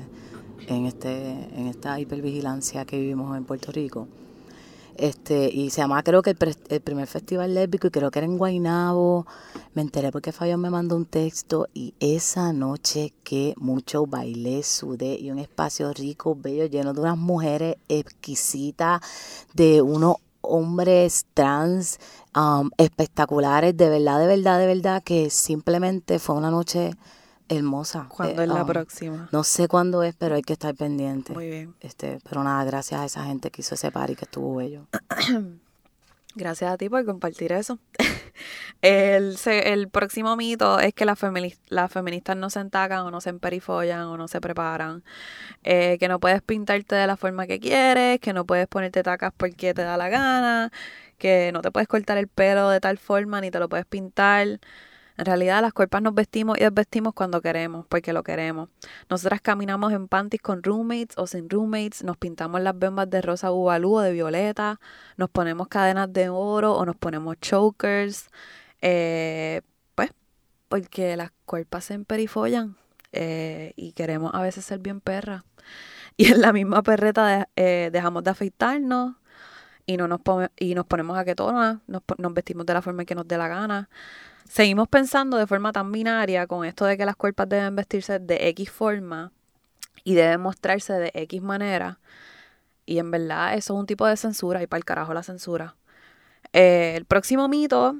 [0.67, 4.09] en, este, en esta hipervigilancia que vivimos en Puerto Rico.
[4.97, 8.37] Este, y se llamaba creo que el, primer festival lésbico y creo que era en
[8.37, 9.27] Guainabo.
[9.75, 15.17] Me enteré porque Fabián me mandó un texto y esa noche que mucho bailé, sudé
[15.19, 19.01] y un espacio rico, bello, lleno de unas mujeres exquisitas,
[19.53, 21.99] de unos hombres trans
[22.35, 26.91] um, espectaculares, de verdad, de verdad, de verdad, que simplemente fue una noche
[27.49, 28.07] hermosa.
[28.09, 29.29] ¿Cuándo es la um, próxima?
[29.31, 31.33] No sé cuándo es, pero hay que estar pendiente.
[31.33, 31.75] Muy bien.
[31.79, 34.87] Este, pero nada, gracias a esa gente que hizo ese party que estuvo bello.
[36.37, 37.79] gracias a ti por compartir eso.
[38.81, 41.19] el, el próximo mito es que las,
[41.67, 45.03] las feministas no se entacan o no se emperifollan o no se preparan.
[45.63, 49.33] Eh, que no puedes pintarte de la forma que quieres, que no puedes ponerte tacas
[49.35, 50.71] porque te da la gana,
[51.17, 54.59] que no te puedes cortar el pelo de tal forma ni te lo puedes pintar.
[55.17, 58.69] En realidad las cuerpas nos vestimos y desvestimos cuando queremos, porque lo queremos.
[59.09, 63.51] Nosotras caminamos en panties con roommates o sin roommates, nos pintamos las bembas de rosa
[63.51, 64.79] ubalú o de violeta,
[65.17, 68.29] nos ponemos cadenas de oro o nos ponemos chokers,
[68.81, 69.61] eh,
[69.95, 70.11] pues
[70.69, 72.77] porque las cuerpas se emperifollan
[73.11, 75.43] eh, y queremos a veces ser bien perras.
[76.15, 79.15] Y en la misma perreta eh, dejamos de afeitarnos
[79.85, 80.19] y, no nos,
[80.57, 83.47] y nos ponemos a que nos, nos vestimos de la forma que nos dé la
[83.47, 83.89] gana.
[84.49, 88.47] Seguimos pensando de forma tan binaria con esto de que las cuerpas deben vestirse de
[88.49, 89.31] X forma
[90.03, 91.99] y deben mostrarse de X manera.
[92.85, 95.75] Y en verdad eso es un tipo de censura y para el carajo la censura.
[96.53, 97.97] Eh, el próximo mito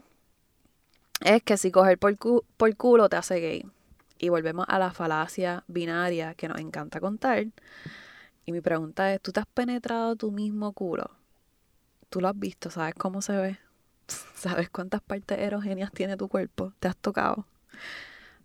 [1.22, 2.16] es que si coger por,
[2.56, 3.66] por culo te hace gay.
[4.18, 7.46] Y volvemos a la falacia binaria que nos encanta contar.
[8.46, 11.12] Y mi pregunta es, ¿tú te has penetrado tu mismo culo?
[12.10, 12.70] ¿Tú lo has visto?
[12.72, 13.67] ¿Sabes cómo se ve?
[14.08, 16.74] ¿Sabes cuántas partes erogéneas tiene tu cuerpo?
[16.80, 17.46] ¿Te has tocado?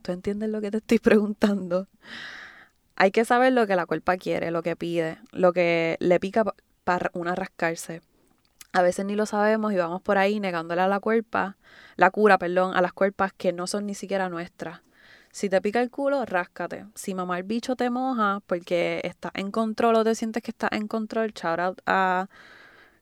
[0.02, 1.88] ¿Tú entiendes lo que te estoy preguntando?
[2.96, 6.44] Hay que saber lo que la cuerpa quiere, lo que pide, lo que le pica
[6.84, 8.02] para una rascarse.
[8.72, 11.56] A veces ni lo sabemos y vamos por ahí negándole a la cuerpa,
[11.96, 14.80] la cura, perdón, a las cuerpas que no son ni siquiera nuestras.
[15.30, 16.86] Si te pica el culo, ráscate.
[16.94, 20.72] Si mamá el bicho te moja porque estás en control o te sientes que estás
[20.72, 22.28] en control, shout out a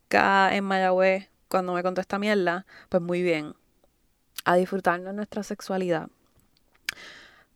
[0.07, 3.55] acá en Mayagüez cuando me contó esta mierda, pues muy bien.
[4.45, 6.09] A disfrutarnos nuestra sexualidad.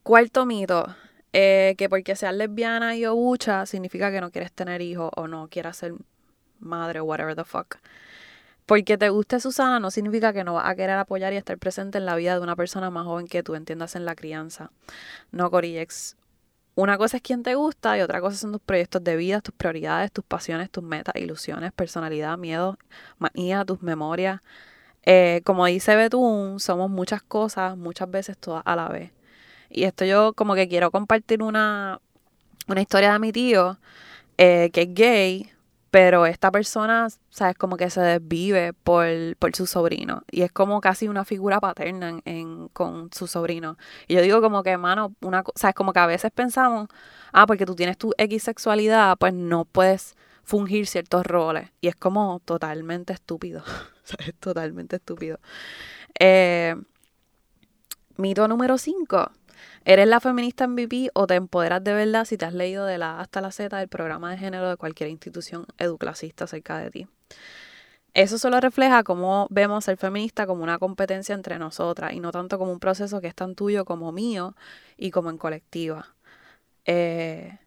[0.02, 0.94] Cuarto mito,
[1.32, 5.48] eh, que porque seas lesbiana y o significa que no quieres tener hijos o no
[5.48, 5.94] quieras ser
[6.60, 7.76] madre o whatever the fuck.
[8.66, 11.98] Porque te guste Susana no significa que no vas a querer apoyar y estar presente
[11.98, 14.70] en la vida de una persona más joven que tú, entiendas en la crianza.
[15.32, 16.16] No, Corillex.
[16.76, 19.54] Una cosa es quien te gusta y otra cosa son tus proyectos de vida, tus
[19.54, 22.78] prioridades, tus pasiones, tus metas, ilusiones, personalidad, miedo,
[23.18, 24.40] manía, tus memorias.
[25.04, 29.12] Eh, como dice Betún, somos muchas cosas, muchas veces todas a la vez.
[29.70, 32.00] Y esto yo como que quiero compartir una,
[32.68, 33.78] una historia de mi tío,
[34.38, 35.52] eh, que es gay,
[35.94, 37.56] pero esta persona, ¿sabes?
[37.56, 39.06] Como que se desvive por,
[39.38, 40.24] por su sobrino.
[40.28, 43.78] Y es como casi una figura paterna en, con su sobrino.
[44.08, 45.76] Y yo digo como que, hermano, una ¿sabes?
[45.76, 46.88] Como que a veces pensamos,
[47.32, 51.70] ah, porque tú tienes tu X sexualidad, pues no puedes fungir ciertos roles.
[51.80, 53.62] Y es como totalmente estúpido.
[54.02, 54.34] ¿Sabes?
[54.40, 55.38] Totalmente estúpido.
[56.18, 56.74] Eh,
[58.16, 59.30] mito número 5.
[59.86, 63.18] ¿Eres la feminista MVP o te empoderas de verdad si te has leído de la
[63.18, 67.06] A hasta la Z del programa de género de cualquier institución educlasista cerca de ti?
[68.14, 72.58] Eso solo refleja cómo vemos ser feminista como una competencia entre nosotras y no tanto
[72.58, 74.54] como un proceso que es tan tuyo como mío
[74.96, 76.14] y como en colectiva.
[76.86, 77.58] Eh,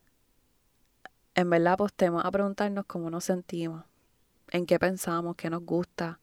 [1.35, 3.83] en verdad, tenemos a preguntarnos cómo nos sentimos,
[4.51, 6.19] en qué pensamos, qué nos gusta,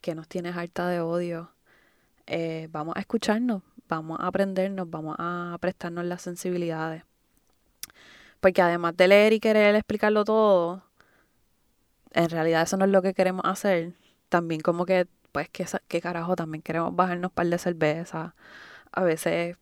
[0.00, 1.50] qué nos tiene harta de odio.
[2.26, 7.04] Eh, vamos a escucharnos, vamos a aprendernos, vamos a prestarnos las sensibilidades.
[8.40, 10.82] Porque además de leer y querer explicarlo todo,
[12.12, 13.94] en realidad eso no es lo que queremos hacer.
[14.28, 16.36] También como que, pues, ¿qué, qué carajo?
[16.36, 18.34] También queremos bajarnos un par de cerveza.
[18.92, 19.56] A veces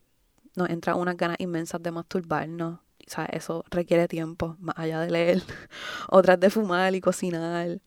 [0.57, 2.81] nos entra unas ganas inmensas de masturbarnos.
[3.07, 5.43] O sea, eso requiere tiempo, más allá de leer.
[6.09, 7.81] Otras de fumar y cocinar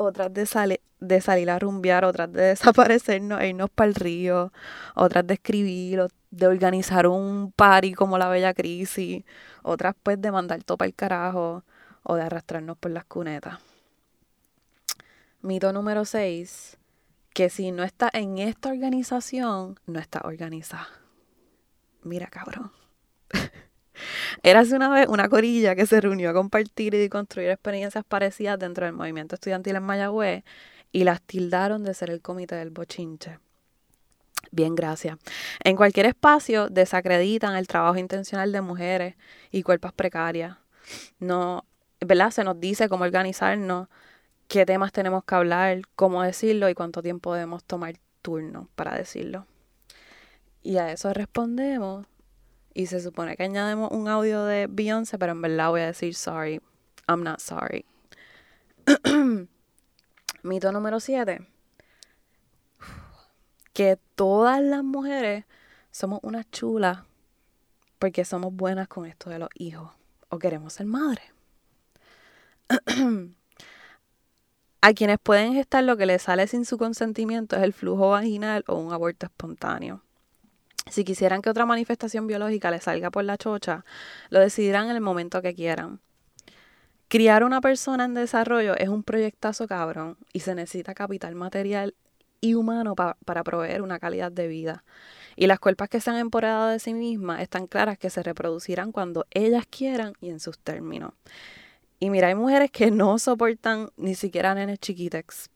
[0.00, 4.52] otras de, de salir a rumbear, otras de desaparecernos e irnos para el río,
[4.94, 9.24] otras de escribir, de organizar un party como la Bella Crisis,
[9.62, 11.64] otras pues de mandar todo para el carajo
[12.02, 13.58] o de arrastrarnos por las cunetas.
[15.42, 16.78] Mito número 6,
[17.34, 20.88] que si no está en esta organización, no está organizada.
[22.02, 22.72] Mira, cabrón.
[24.42, 28.86] Érase una vez una corilla que se reunió a compartir y construir experiencias parecidas dentro
[28.86, 30.44] del movimiento estudiantil en Mayagüez
[30.92, 33.38] y las tildaron de ser el comité del bochinche.
[34.50, 35.18] Bien, gracias.
[35.62, 39.14] En cualquier espacio desacreditan el trabajo intencional de mujeres
[39.50, 40.56] y cuerpos precarias.
[41.18, 41.64] No,
[42.00, 42.30] ¿verdad?
[42.30, 43.88] Se nos dice cómo organizarnos,
[44.48, 49.46] qué temas tenemos que hablar, cómo decirlo y cuánto tiempo debemos tomar turno para decirlo.
[50.62, 52.06] Y a eso respondemos
[52.74, 56.14] y se supone que añadimos un audio de Beyoncé, pero en verdad voy a decir
[56.14, 56.60] sorry.
[57.08, 57.84] I'm not sorry.
[60.42, 61.46] Mito número 7.
[63.72, 65.44] Que todas las mujeres
[65.90, 67.00] somos unas chulas
[67.98, 69.90] porque somos buenas con esto de los hijos
[70.28, 71.24] o queremos ser madres.
[74.82, 78.64] A quienes pueden gestar lo que les sale sin su consentimiento es el flujo vaginal
[78.66, 80.02] o un aborto espontáneo.
[80.90, 83.84] Si quisieran que otra manifestación biológica les salga por la chocha,
[84.28, 86.00] lo decidirán en el momento que quieran.
[87.08, 91.94] Criar una persona en desarrollo es un proyectazo cabrón y se necesita capital material
[92.40, 94.84] y humano para proveer una calidad de vida.
[95.36, 98.92] Y las cuerpas que se han empoderado de sí mismas están claras que se reproducirán
[98.92, 101.12] cuando ellas quieran y en sus términos.
[101.98, 105.50] Y mira, hay mujeres que no soportan ni siquiera nenes chiquitex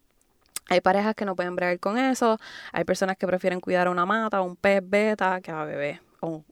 [0.68, 2.38] hay parejas que no pueden bregar con eso.
[2.72, 6.00] Hay personas que prefieren cuidar a una mata, o un pez beta, que a bebé.
[6.20, 6.44] O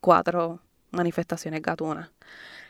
[0.00, 2.10] cuatro manifestaciones gatunas.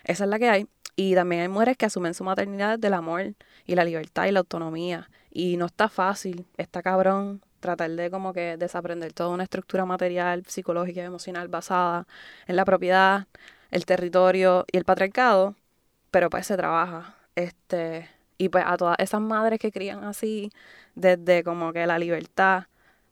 [0.05, 0.69] Esa es la que hay.
[0.97, 4.41] Y también hay mujeres que asumen su maternidad del amor y la libertad y la
[4.41, 5.09] autonomía.
[5.31, 10.45] Y no está fácil, está cabrón tratar de como que desaprender toda una estructura material,
[10.47, 12.07] psicológica y emocional basada
[12.47, 13.27] en la propiedad,
[13.71, 15.55] el territorio y el patriarcado,
[16.11, 17.17] pero pues se trabaja.
[17.37, 18.09] Este,
[18.41, 20.51] Y pues a todas esas madres que crían así,
[20.95, 22.69] desde como que la libertad,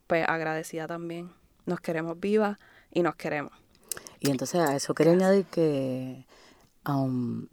[0.07, 1.31] pues agradecida también.
[1.67, 2.57] Nos queremos vivas
[2.91, 3.53] y nos queremos.
[4.19, 6.25] Y entonces a eso quería añadir que,
[6.87, 7.45] um,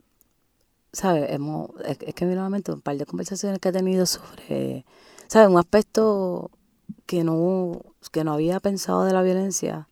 [0.91, 1.31] ¿sabes?
[1.31, 4.87] Hemos, es, es que nuevamente un par de conversaciones que he tenido sobre,
[5.27, 5.51] ¿sabes?
[5.51, 6.51] Un aspecto
[7.05, 9.87] que no, que no había pensado de la violencia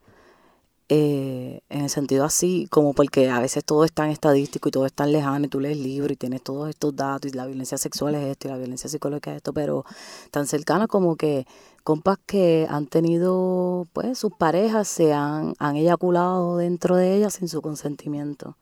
[0.89, 4.87] eh, en el sentido así, como porque a veces todo es tan estadístico y todo
[4.87, 7.79] es tan lejano y tú lees libros y tienes todos estos datos y la violencia
[7.79, 9.85] sexual es esto y la violencia psicológica es esto, pero
[10.31, 11.47] tan cercana como que
[11.85, 17.49] compas que han tenido, pues sus parejas se han, han eyaculado dentro de ellas sin
[17.49, 18.57] su consentimiento.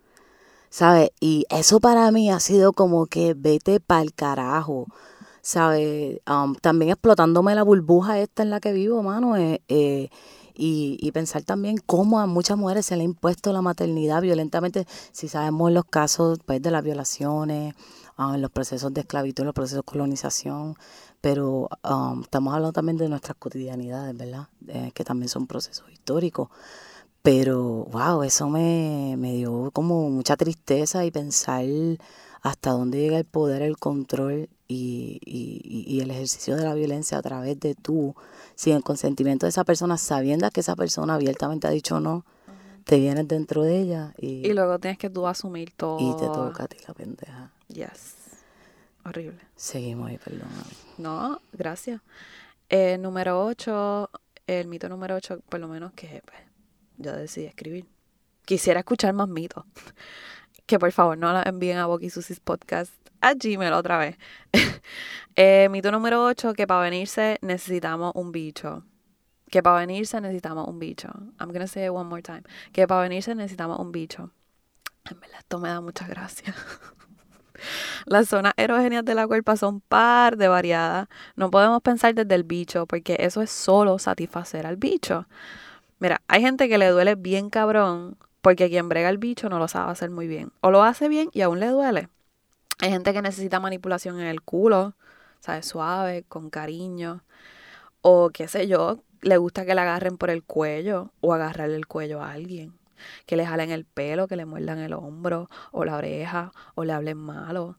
[0.71, 1.11] ¿Sabes?
[1.21, 4.87] Y eso para mí ha sido como que vete pa'l carajo.
[5.43, 6.21] ¿Sabes?
[6.27, 9.37] Um, también explotándome la burbuja esta en la que vivo, mano.
[9.37, 10.09] Eh, eh,
[10.55, 14.87] y, y pensar también cómo a muchas mujeres se le ha impuesto la maternidad violentamente,
[15.13, 17.75] si sabemos los casos pues, de las violaciones,
[18.19, 20.77] en los procesos de esclavitud, los procesos de colonización,
[21.21, 24.49] pero um, estamos hablando también de nuestras cotidianidades, ¿verdad?
[24.69, 26.49] Eh, que también son procesos históricos.
[27.23, 31.65] Pero, wow, eso me, me dio como mucha tristeza y pensar
[32.43, 37.19] hasta dónde llega el poder, el control y, y, y el ejercicio de la violencia
[37.19, 38.17] a través de tú
[38.55, 42.25] sin el consentimiento de esa persona, sabiendo que esa persona abiertamente ha dicho no,
[42.85, 45.99] te vienes dentro de ella y, Y luego tienes que tú asumir todo.
[46.01, 47.51] y te toca a ti la pendeja.
[47.69, 48.17] Yes.
[49.05, 49.39] Horrible.
[49.57, 50.49] Seguimos ahí, perdón.
[50.99, 52.01] No, gracias.
[52.69, 54.11] Eh, número 8,
[54.47, 56.39] el mito número 8, por lo menos que pues,
[56.99, 57.87] yo decidí escribir.
[58.45, 59.65] Quisiera escuchar más mitos.
[60.67, 64.17] Que por favor no la envíen a Boki Susis Podcast a Gmail otra vez.
[65.37, 68.85] eh, mito número 8, que para venirse necesitamos un bicho.
[69.51, 71.09] Que para venirse necesitamos un bicho.
[71.39, 72.43] I'm gonna say it one more time.
[72.73, 74.31] Que para venirse necesitamos un bicho.
[75.05, 76.55] En verdad, esto me da mucha gracia.
[78.07, 81.09] Las zonas erógenas de la cuerpa son par de variadas.
[81.37, 85.27] No podemos pensar desde el bicho, porque eso es solo satisfacer al bicho.
[85.99, 89.69] Mira, hay gente que le duele bien cabrón, porque quien brega el bicho no lo
[89.69, 90.53] sabe hacer muy bien.
[90.61, 92.09] O lo hace bien y aún le duele.
[92.81, 94.95] Hay gente que necesita manipulación en el culo,
[95.41, 95.67] ¿sabes?
[95.67, 97.23] Suave, con cariño.
[98.03, 101.87] O qué sé yo, le gusta que le agarren por el cuello o agarrarle el
[101.87, 102.75] cuello a alguien.
[103.27, 106.93] Que le jalen el pelo, que le muerdan el hombro o la oreja, o le
[106.93, 107.77] hablen malo,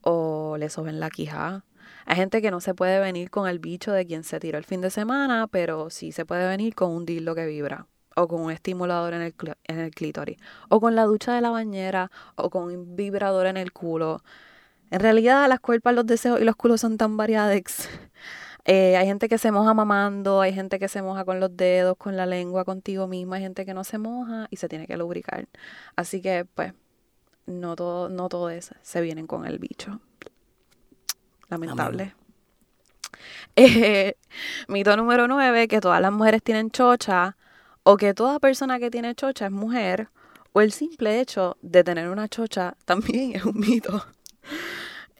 [0.00, 1.64] o le soben la quijada.
[2.06, 4.64] Hay gente que no se puede venir con el bicho de quien se tiró el
[4.64, 8.42] fin de semana, pero sí se puede venir con un dildo que vibra, o con
[8.42, 10.38] un estimulador en el, cl- en el clítoris,
[10.70, 14.22] o con la ducha de la bañera, o con un vibrador en el culo.
[14.90, 17.60] En realidad, las cuerpas, los deseos y los culos son tan variados.
[18.68, 21.96] Eh, hay gente que se moja mamando, hay gente que se moja con los dedos,
[21.98, 24.96] con la lengua, contigo misma, hay gente que no se moja y se tiene que
[24.96, 25.46] lubricar.
[25.96, 26.74] Así que, pues,
[27.46, 30.00] no todo, no todo eso se vienen con el bicho.
[31.50, 32.14] Lamentable.
[33.56, 34.16] Eh,
[34.68, 37.36] mito número 9, que todas las mujeres tienen chocha,
[37.88, 40.08] o que toda persona que tiene chocha es mujer,
[40.52, 44.04] o el simple hecho de tener una chocha también es un mito.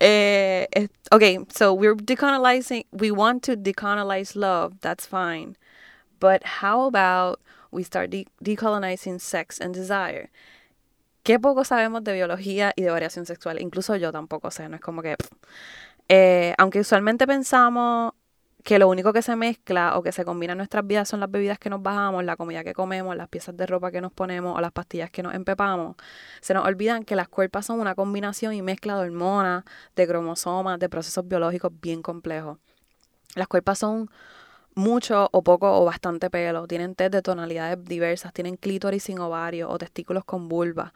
[0.01, 0.67] Eh,
[1.13, 5.57] okay, so we're decolonizing, we want to decolonize love, that's fine.
[6.19, 10.31] But how about we start de- decolonizing sex and desire?
[11.23, 13.61] Qué poco sabemos de biología y de variación sexual.
[13.61, 15.17] Incluso yo tampoco sé, no es como que...
[16.09, 18.13] Eh, aunque usualmente pensamos
[18.67, 21.31] que lo único que se mezcla o que se combina en nuestras vidas son las
[21.31, 24.59] bebidas que nos bajamos, la comida que comemos, las piezas de ropa que nos ponemos
[24.59, 25.95] o las pastillas que nos empepamos,
[26.41, 29.63] se nos olvidan que las cuerpas son una combinación y mezcla de hormonas,
[29.95, 32.59] de cromosomas, de procesos biológicos bien complejos.
[33.37, 34.11] Las cuerpas son
[34.75, 39.71] mucho o poco o bastante pelo, tienen test de tonalidades diversas, tienen clítoris sin ovario
[39.71, 40.93] o testículos con vulva.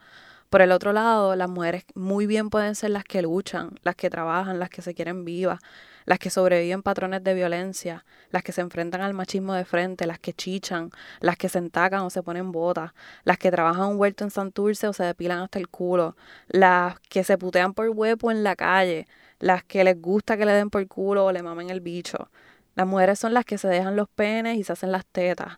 [0.49, 4.09] Por el otro lado, las mujeres muy bien pueden ser las que luchan, las que
[4.09, 5.61] trabajan, las que se quieren vivas,
[6.05, 10.19] las que sobreviven patrones de violencia, las que se enfrentan al machismo de frente, las
[10.19, 12.91] que chichan, las que se entacan o se ponen botas,
[13.23, 16.15] las que trabajan un huerto en Santurce o se depilan hasta el culo,
[16.47, 19.07] las que se putean por huevo en la calle,
[19.39, 22.29] las que les gusta que le den por culo o le mamen el bicho.
[22.75, 25.57] Las mujeres son las que se dejan los penes y se hacen las tetas.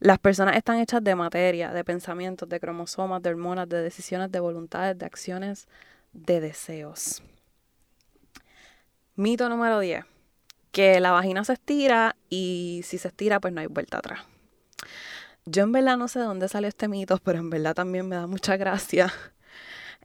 [0.00, 4.40] Las personas están hechas de materia, de pensamientos, de cromosomas, de hormonas, de decisiones, de
[4.40, 5.68] voluntades, de acciones,
[6.12, 7.22] de deseos.
[9.16, 10.04] Mito número 10.
[10.72, 14.20] Que la vagina se estira y si se estira pues no hay vuelta atrás.
[15.46, 18.16] Yo en verdad no sé de dónde salió este mito, pero en verdad también me
[18.16, 19.12] da mucha gracia.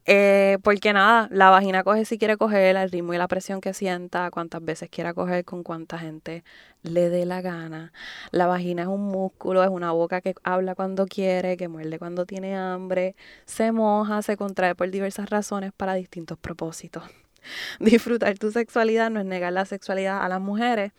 [0.05, 3.73] Eh, porque nada, la vagina coge si quiere coger, al ritmo y la presión que
[3.73, 6.43] sienta, cuántas veces quiera coger, con cuánta gente
[6.81, 7.93] le dé la gana.
[8.31, 12.25] La vagina es un músculo, es una boca que habla cuando quiere, que muerde cuando
[12.25, 17.03] tiene hambre, se moja, se contrae por diversas razones para distintos propósitos.
[17.79, 20.91] disfrutar tu sexualidad no es negar la sexualidad a las mujeres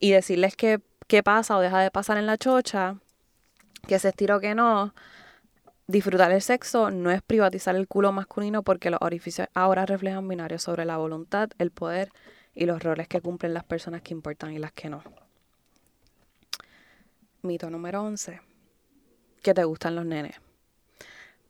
[0.00, 2.98] y decirles que qué pasa o deja de pasar en la chocha,
[3.86, 4.94] que se estira o que no.
[5.86, 10.62] Disfrutar el sexo no es privatizar el culo masculino porque los orificios ahora reflejan binarios
[10.62, 12.10] sobre la voluntad, el poder
[12.54, 15.02] y los roles que cumplen las personas que importan y las que no.
[17.42, 18.40] Mito número 11.
[19.42, 20.43] Que te gustan los nenes.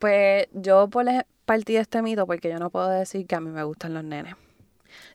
[0.05, 1.07] Pues yo por
[1.47, 4.05] partí de este mito porque yo no puedo decir que a mí me gustan los
[4.05, 4.35] nenes.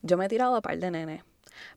[0.01, 1.23] Yo me he tirado a par de nenes,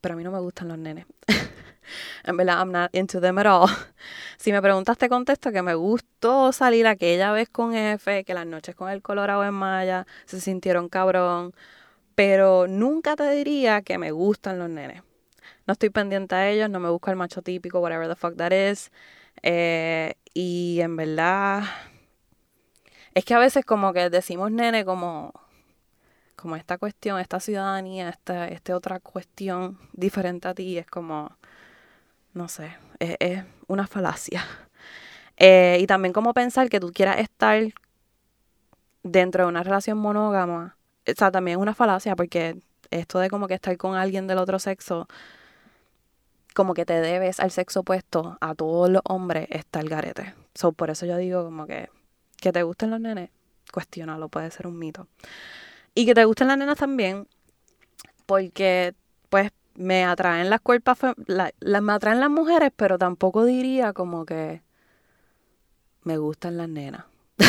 [0.01, 1.05] pero a mí no me gustan los nenes.
[2.25, 3.69] en verdad, I'm not into them at all.
[4.39, 8.47] Si me preguntas, te contesto que me gustó salir aquella vez con F, que las
[8.47, 11.53] noches con el Colorado en Maya se sintieron cabrón,
[12.15, 15.03] pero nunca te diría que me gustan los nenes.
[15.67, 18.53] No estoy pendiente a ellos, no me busco el macho típico, whatever the fuck that
[18.53, 18.91] is.
[19.43, 21.65] Eh, y en verdad,
[23.15, 25.33] es que a veces como que decimos nene como,
[26.37, 31.37] como esta cuestión, esta ciudadanía, esta, esta otra cuestión diferente a ti, es como,
[32.35, 34.45] no sé, es, una falacia.
[35.39, 37.59] Eh, y también como pensar que tú quieras estar
[39.03, 40.77] dentro de una relación monógama,
[41.09, 44.39] o sea, también es una falacia porque esto de como que estar con alguien del
[44.39, 45.09] otro sexo,
[46.55, 50.35] como que te debes al sexo opuesto a todos los hombres, está el garete.
[50.55, 51.89] So, por eso yo digo como que
[52.43, 53.31] que te gusten los nenes,
[53.73, 55.07] cuestionalo, puede ser un mito.
[55.95, 57.29] Y que te gusten las nenas también,
[58.27, 58.95] porque
[59.31, 64.61] pues me atraen las cuerpas, la, me atraen las mujeres, pero tampoco diría como que
[66.03, 67.05] me gustan las nenas.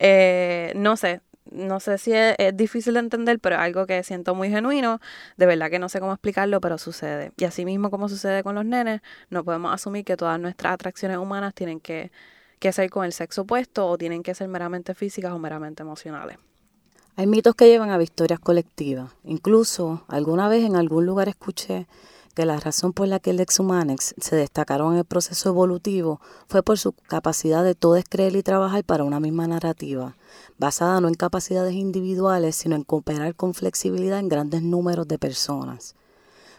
[0.00, 1.20] Eh, no sé,
[1.52, 5.00] no sé si es, difícil de entender, pero es algo que siento muy genuino.
[5.36, 7.32] De verdad que no sé cómo explicarlo, pero sucede.
[7.36, 11.18] Y así mismo como sucede con los nenes, no podemos asumir que todas nuestras atracciones
[11.18, 12.10] humanas tienen que,
[12.64, 16.38] que ser con el sexo opuesto o tienen que ser meramente físicas o meramente emocionales.
[17.14, 19.10] Hay mitos que llevan a victorias colectivas.
[19.22, 21.86] Incluso alguna vez en algún lugar escuché
[22.34, 26.62] que la razón por la que el exhumanex se destacaron en el proceso evolutivo fue
[26.62, 30.16] por su capacidad de todos creer y trabajar para una misma narrativa,
[30.56, 35.96] basada no en capacidades individuales, sino en cooperar con flexibilidad en grandes números de personas.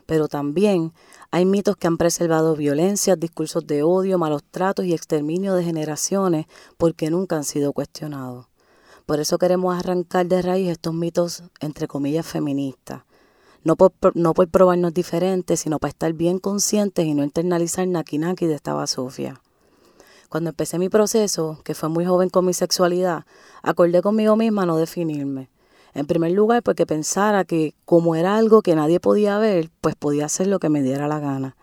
[0.06, 0.94] Pero también
[1.32, 6.46] hay mitos que han preservado violencia, discursos de odio, malos tratos y exterminio de generaciones
[6.78, 8.48] porque nunca han sido cuestionados.
[9.06, 13.04] Por eso queremos arrancar de raíz estos mitos, entre comillas, feministas
[13.66, 18.20] no por, no por probarnos diferentes, sino para estar bien conscientes y no internalizar naki
[18.20, 19.42] naki de esta basofia.
[20.30, 23.26] Cuando empecé mi proceso, que fue muy joven con mi sexualidad,
[23.64, 25.50] acordé conmigo misma no definirme.
[25.96, 30.26] En primer lugar, porque pensara que como era algo que nadie podía ver, pues podía
[30.26, 31.56] hacer lo que me diera la gana.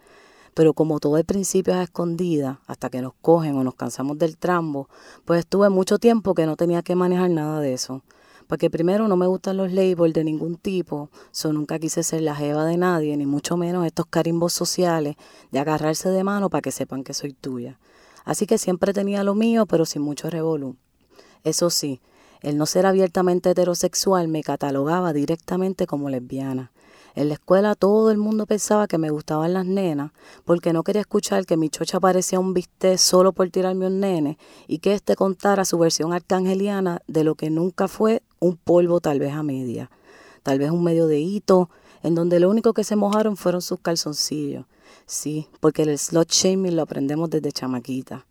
[0.54, 4.38] Pero como todo el principio es escondida, hasta que nos cogen o nos cansamos del
[4.38, 4.88] trambo,
[5.26, 8.02] pues estuve mucho tiempo que no tenía que manejar nada de eso.
[8.46, 12.34] Porque primero no me gustan los labels de ningún tipo, so nunca quise ser la
[12.34, 15.16] jeva de nadie, ni mucho menos estos carimbos sociales
[15.50, 17.78] de agarrarse de mano para que sepan que soy tuya.
[18.24, 20.76] Así que siempre tenía lo mío, pero sin mucho revolú.
[21.44, 22.00] Eso sí,
[22.42, 26.72] el no ser abiertamente heterosexual me catalogaba directamente como lesbiana.
[27.14, 30.12] En la escuela todo el mundo pensaba que me gustaban las nenas,
[30.44, 34.38] porque no quería escuchar que mi chocha parecía un bistec solo por tirarme un nene
[34.66, 39.18] y que éste contara su versión arcangeliana de lo que nunca fue un polvo tal
[39.18, 39.90] vez a media,
[40.42, 41.68] tal vez un medio de hito,
[42.02, 44.64] en donde lo único que se mojaron fueron sus calzoncillos.
[45.06, 48.26] Sí, porque el slot shaming lo aprendemos desde chamaquita.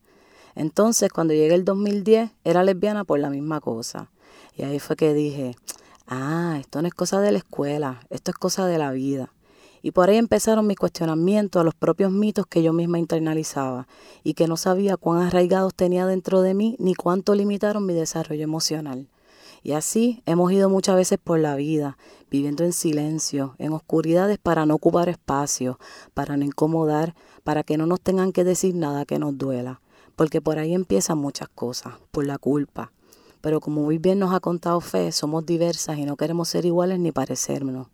[0.55, 4.11] Entonces, cuando llegué el 2010, era lesbiana por la misma cosa.
[4.55, 5.55] Y ahí fue que dije,
[6.07, 9.31] ah, esto no es cosa de la escuela, esto es cosa de la vida.
[9.81, 13.87] Y por ahí empezaron mis cuestionamientos a los propios mitos que yo misma internalizaba
[14.23, 18.43] y que no sabía cuán arraigados tenía dentro de mí ni cuánto limitaron mi desarrollo
[18.43, 19.07] emocional.
[19.63, 21.97] Y así hemos ido muchas veces por la vida,
[22.29, 25.79] viviendo en silencio, en oscuridades para no ocupar espacio,
[26.13, 29.80] para no incomodar, para que no nos tengan que decir nada que nos duela.
[30.15, 32.91] Porque por ahí empiezan muchas cosas, por la culpa,
[33.41, 36.99] pero como muy bien nos ha contado Fe, somos diversas y no queremos ser iguales
[36.99, 37.87] ni parecernos.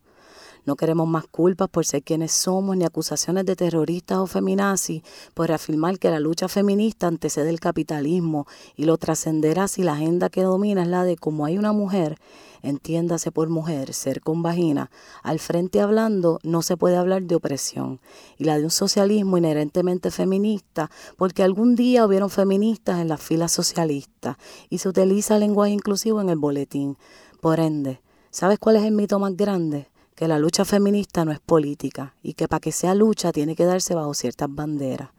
[0.68, 5.02] No queremos más culpas por ser quienes somos, ni acusaciones de terroristas o feminazis
[5.34, 10.28] por afirmar que la lucha feminista antecede el capitalismo y lo trascenderá si la agenda
[10.28, 12.20] que domina es la de como hay una mujer,
[12.64, 14.92] entiéndase por mujer, ser con vagina,
[15.24, 18.02] al frente hablando no se puede hablar de opresión,
[18.38, 23.54] y la de un socialismo inherentemente feminista, porque algún día hubieron feministas en las filas
[23.54, 24.36] socialistas
[24.70, 26.98] y se utiliza el lenguaje inclusivo en el boletín.
[27.40, 28.02] Por ende,
[28.32, 29.88] ¿sabes cuál es el mito más grande?
[30.18, 33.66] Que la lucha feminista no es política y que para que sea lucha tiene que
[33.66, 35.12] darse bajo ciertas banderas.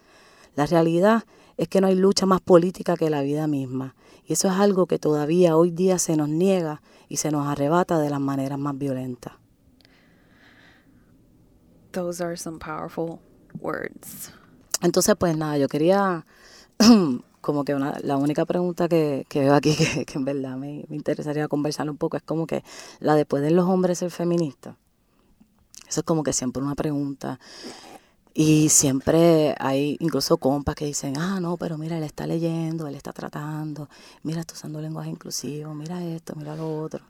[0.56, 1.22] La realidad
[1.56, 3.94] es que no hay lucha más política que la vida misma.
[4.26, 8.00] Y eso es algo que todavía hoy día se nos niega y se nos arrebata
[8.00, 9.34] de las maneras más violentas.
[11.92, 13.20] Those are some powerful
[13.60, 14.32] words.
[14.82, 16.26] Entonces, pues nada, yo quería,
[17.40, 20.84] como que una, la única pregunta que, que veo aquí que, que en verdad me,
[20.88, 22.64] me, interesaría conversar un poco es como que
[22.98, 24.76] la de pueden los hombres ser feministas.
[25.88, 27.40] Eso es como que siempre una pregunta.
[28.34, 32.94] Y siempre hay incluso compas que dicen, ah, no, pero mira, él está leyendo, él
[32.94, 33.88] está tratando,
[34.22, 37.00] mira, está usando lenguaje inclusivo, mira esto, mira lo otro.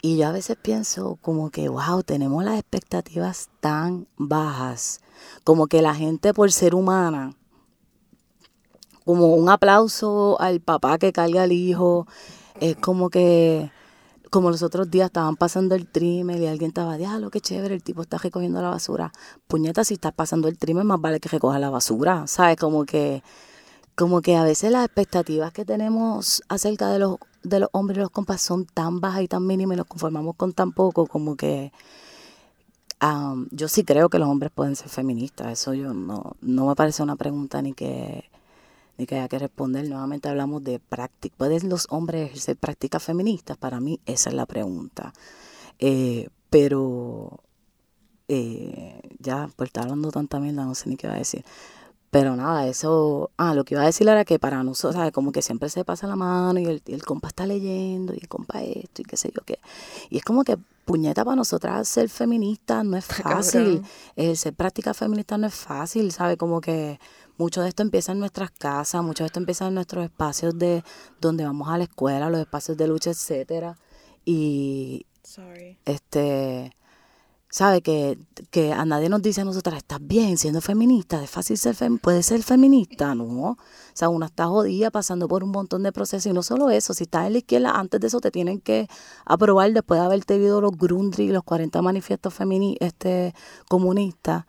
[0.00, 5.00] Y yo a veces pienso como que, wow, tenemos las expectativas tan bajas,
[5.44, 7.34] como que la gente por ser humana,
[9.04, 12.06] como un aplauso al papá que carga al hijo,
[12.60, 13.70] es como que,
[14.30, 17.82] como los otros días estaban pasando el trimmer y alguien estaba, diablo, qué chévere, el
[17.82, 19.12] tipo está recogiendo la basura.
[19.46, 22.56] Puñeta, si estás pasando el trimmer, más vale que recoja la basura, ¿sabes?
[22.56, 23.22] Como que,
[23.96, 28.00] como que a veces las expectativas que tenemos acerca de los de los hombres y
[28.00, 31.36] los compas son tan bajas y tan mínimas y nos conformamos con tan poco como
[31.36, 31.72] que
[33.02, 35.52] um, yo sí creo que los hombres pueden ser feministas.
[35.52, 38.30] Eso yo no, no me parece una pregunta ni que
[38.98, 39.88] ni que haya que responder.
[39.88, 41.34] Nuevamente hablamos de práctica.
[41.38, 43.56] ¿Pueden los hombres ejercer prácticas feministas?
[43.56, 45.14] Para mí esa es la pregunta.
[45.78, 47.40] Eh, pero
[48.26, 51.44] eh, ya, pues está hablando tanta mierda, no sé ni qué va a decir.
[52.10, 55.12] Pero nada, eso, ah, lo que iba a decir era que para nosotros, ¿sabes?
[55.12, 58.18] Como que siempre se pasa la mano y el, y el compa está leyendo y
[58.18, 59.58] el compa esto y qué sé yo qué.
[60.08, 63.82] Y es como que puñeta para nosotras ser feministas no es fácil.
[64.16, 66.38] El ser práctica feminista no es fácil, ¿sabes?
[66.38, 66.98] Como que
[67.38, 70.84] mucho de esto empieza en nuestras casas, mucho de esto empieza en nuestros espacios de
[71.20, 73.78] donde vamos a la escuela, los espacios de lucha, etcétera.
[74.24, 75.78] Y Sorry.
[75.84, 76.72] este
[77.50, 78.18] sabe que,
[78.50, 81.98] que a nadie nos dice a nosotras, estás bien siendo feminista, es fácil ser fem
[81.98, 83.24] puedes ser feminista, ¿no?
[83.24, 83.56] O
[83.94, 87.04] sea, una está jodida pasando por un montón de procesos y no solo eso, si
[87.04, 88.88] estás en la izquierda, antes de eso te tienen que
[89.24, 93.34] aprobar después de haberte visto los Grundry, los 40 manifiestos femini este,
[93.68, 94.44] comunistas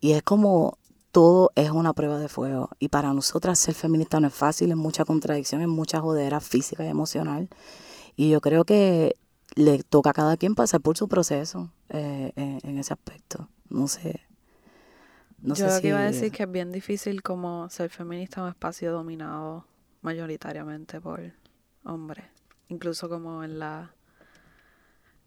[0.00, 0.78] y es como
[1.16, 4.76] todo es una prueba de fuego y para nosotras ser feminista no es fácil, es
[4.76, 7.48] mucha contradicción, es mucha jodera física y emocional
[8.16, 9.16] y yo creo que
[9.54, 13.48] le toca a cada quien pasar por su proceso eh, en, en, ese aspecto.
[13.70, 14.26] No sé.
[15.38, 15.86] No Yo sé si...
[15.86, 19.64] iba a decir que es bien difícil como ser feminista en un espacio dominado
[20.02, 21.32] mayoritariamente por
[21.86, 22.26] hombres,
[22.68, 23.94] incluso como en la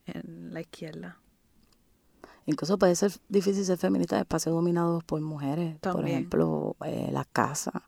[0.05, 1.17] en la izquierda.
[2.49, 6.27] Incluso puede ser difícil ser feminista en espacios dominados por mujeres, También.
[6.27, 7.83] por ejemplo, eh, la casa.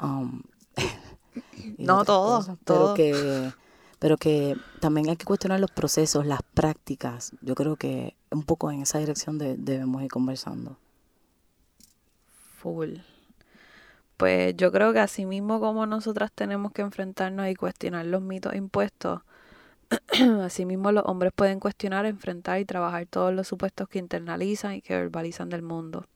[0.00, 0.40] Um,
[1.78, 2.94] no todo, cosas, todo.
[2.94, 3.52] Pero que
[3.98, 7.32] pero que también hay que cuestionar los procesos, las prácticas.
[7.42, 10.78] Yo creo que un poco en esa dirección de, debemos ir conversando.
[12.58, 12.96] Full.
[14.16, 18.54] Pues yo creo que así mismo como nosotras tenemos que enfrentarnos y cuestionar los mitos
[18.54, 19.20] impuestos,
[20.42, 24.94] asimismo los hombres pueden cuestionar, enfrentar y trabajar todos los supuestos que internalizan y que
[24.94, 26.06] verbalizan del mundo.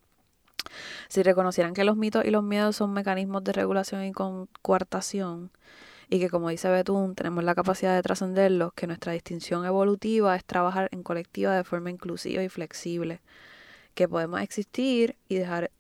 [1.08, 4.12] Si reconocieran que los mitos y los miedos son mecanismos de regulación y
[4.62, 5.50] coartación,
[6.10, 10.44] y que como dice Betún, tenemos la capacidad de trascenderlos, que nuestra distinción evolutiva es
[10.44, 13.20] trabajar en colectiva de forma inclusiva y flexible,
[13.94, 15.70] que podemos existir y dejar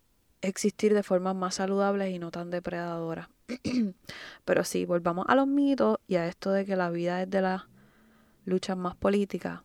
[0.42, 3.28] existir de formas más saludables y no tan depredadoras.
[4.44, 7.40] Pero sí, volvamos a los mitos y a esto de que la vida es de
[7.40, 7.67] las
[8.48, 9.60] luchas más políticas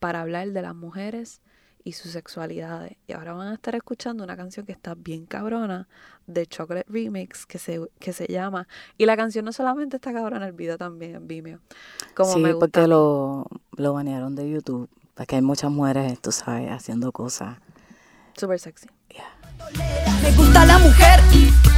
[0.00, 1.40] para hablar de las mujeres
[1.84, 2.96] y sus sexualidades.
[3.06, 5.86] Y ahora van a estar escuchando una canción que está bien cabrona
[6.26, 8.66] de Chocolate Remix que se, que se llama.
[8.96, 11.60] Y la canción no solamente está cabrona, el video también en Vimeo.
[12.14, 14.88] Como sí, me porque lo, lo banearon de YouTube.
[15.14, 17.58] Porque hay muchas mujeres, tú sabes, haciendo cosas.
[18.36, 18.88] Súper sexy.
[20.22, 21.20] Me gusta la mujer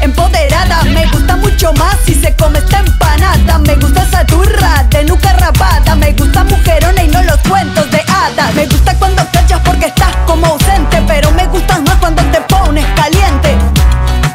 [0.00, 3.58] empoderada, me gusta mucho más si se come esta empanada.
[3.58, 8.00] Me gusta esa turra de nuca rapada, me gusta mujerona y no los cuentos de
[8.08, 8.54] hadas.
[8.54, 12.86] Me gusta cuando cachas porque estás como ausente, pero me gustas más cuando te pones
[12.94, 13.56] caliente.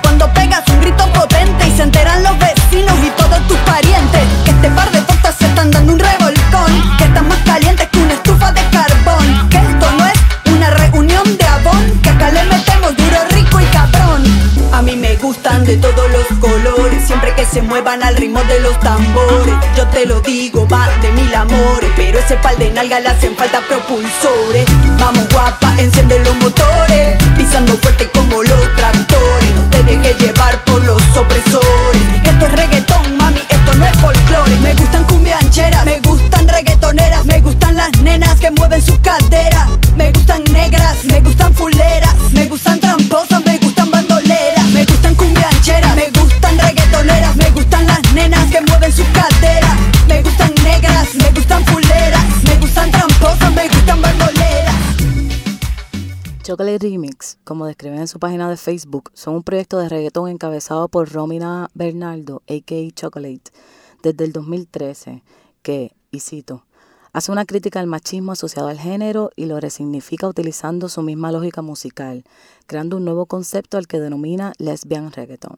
[0.02, 4.22] Cuando pegas un grito potente y se enteran los vecinos y todos tus parientes.
[4.46, 6.21] Que este par de tortas se están dando un revolcón,
[15.66, 19.54] de todos los colores, siempre que se muevan al ritmo de los tambores.
[19.78, 23.36] Yo te lo digo, va de mil amores, pero ese pal de nalga le hacen
[23.36, 24.66] falta propulsores.
[25.00, 29.56] Vamos guapa, enciende los motores, pisando fuerte como los tractores.
[29.56, 32.02] No te dejes llevar por los opresores.
[32.24, 34.56] Esto es reggaetón, mami, esto no es folclore.
[34.64, 39.68] Me gustan cumbiancheras, me gustan reggaetoneras, me gustan las nenas que mueven sus caderas.
[39.96, 42.11] Me gustan negras, me gustan fuleras,
[56.52, 60.90] Chocolate Remix, como describen en su página de Facebook, son un proyecto de reggaetón encabezado
[60.90, 62.92] por Romina Bernardo, a.k.a.
[62.92, 63.54] Chocolate,
[64.04, 65.24] desde el 2013,
[65.62, 66.66] que, y cito,
[67.14, 71.62] hace una crítica al machismo asociado al género y lo resignifica utilizando su misma lógica
[71.62, 72.26] musical,
[72.68, 75.56] creando un nuevo concepto al que denomina lesbian reggaeton.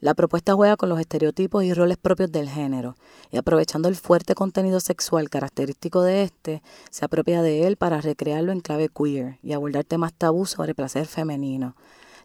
[0.00, 2.96] La propuesta juega con los estereotipos y roles propios del género,
[3.30, 8.52] y aprovechando el fuerte contenido sexual característico de este, se apropia de él para recrearlo
[8.52, 11.76] en clave queer y abordar temas tabú sobre placer femenino,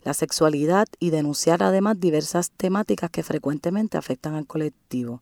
[0.05, 5.21] la sexualidad y denunciar además diversas temáticas que frecuentemente afectan al colectivo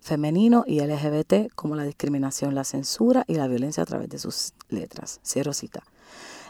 [0.00, 4.52] femenino y LGBT, como la discriminación, la censura y la violencia a través de sus
[4.68, 5.20] letras.
[5.24, 5.82] Cierro cita.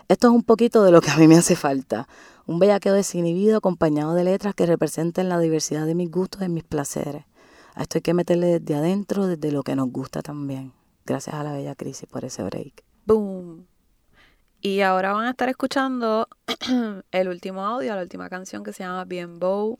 [0.08, 2.08] Esto es un poquito de lo que a mí me hace falta.
[2.46, 6.64] Un bellaqueo desinhibido acompañado de letras que representen la diversidad de mis gustos y mis
[6.64, 7.24] placeres.
[7.74, 10.72] A esto hay que meterle desde adentro, desde lo que nos gusta también.
[11.06, 12.84] Gracias a la Bella Crisis por ese break.
[13.06, 13.66] Boom.
[14.60, 16.28] Y ahora van a estar escuchando
[17.10, 19.78] el último audio, la última canción que se llama Bien Bow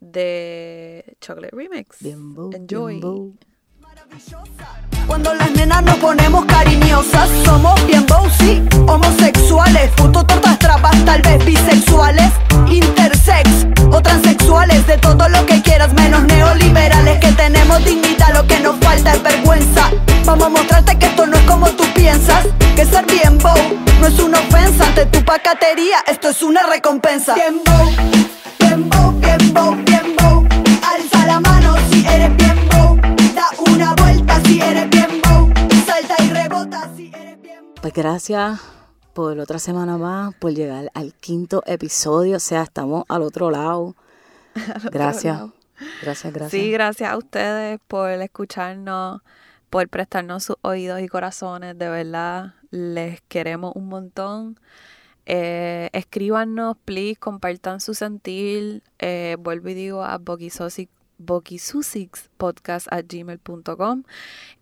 [0.00, 1.98] de Chocolate Remix.
[2.00, 2.94] Bien bow, Enjoy.
[2.94, 3.36] bien bow.
[5.06, 10.26] Cuando las nenas nos ponemos cariñosas, somos bien bossy, homosexuales, puto
[18.68, 19.90] nos falta es vergüenza.
[20.26, 22.46] Vamos a mostrarte que esto no es como tú piensas,
[22.76, 23.56] que ser bien bow
[24.00, 27.34] no es una ofensa ante tu pacatería, esto es una recompensa.
[27.34, 27.86] Bien bow,
[28.58, 30.46] bien bow, bien bow, bien bow,
[30.82, 32.96] alza la mano si eres bien bow,
[33.34, 35.50] da una vuelta si eres bien bow,
[35.86, 37.74] salta y rebota si eres bien bow.
[37.80, 38.60] Pues gracias
[39.14, 42.36] por otra semana más, por llegar al quinto episodio.
[42.36, 43.96] O sea, estamos al otro lado.
[44.92, 45.57] Gracias.
[46.02, 46.50] Gracias, gracias.
[46.62, 49.22] Sí, gracias a ustedes por escucharnos,
[49.70, 51.76] por prestarnos sus oídos y corazones.
[51.78, 54.60] De verdad, les queremos un montón.
[55.26, 58.82] Eh, escríbanos, please, compartan su sentir.
[58.98, 60.18] Eh, vuelvo y digo a
[63.02, 64.02] gmail.com.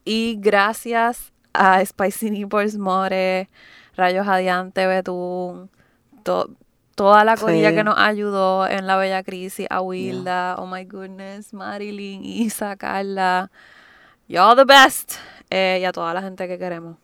[0.05, 3.49] Y gracias a Spicy Nipples More,
[3.97, 5.71] Rayos Adiante, Betún,
[6.23, 6.51] to-
[6.97, 7.77] toda la corilla Fe.
[7.77, 13.51] que nos ayudó en la bella crisis, a Wilda, oh my goodness, Marilyn, Isa, Carla,
[14.27, 15.13] you're the best.
[15.51, 16.97] Eh, y a toda la gente que queremos.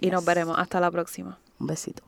[0.00, 1.38] Y nos veremos hasta la próxima.
[1.58, 2.02] Un besito.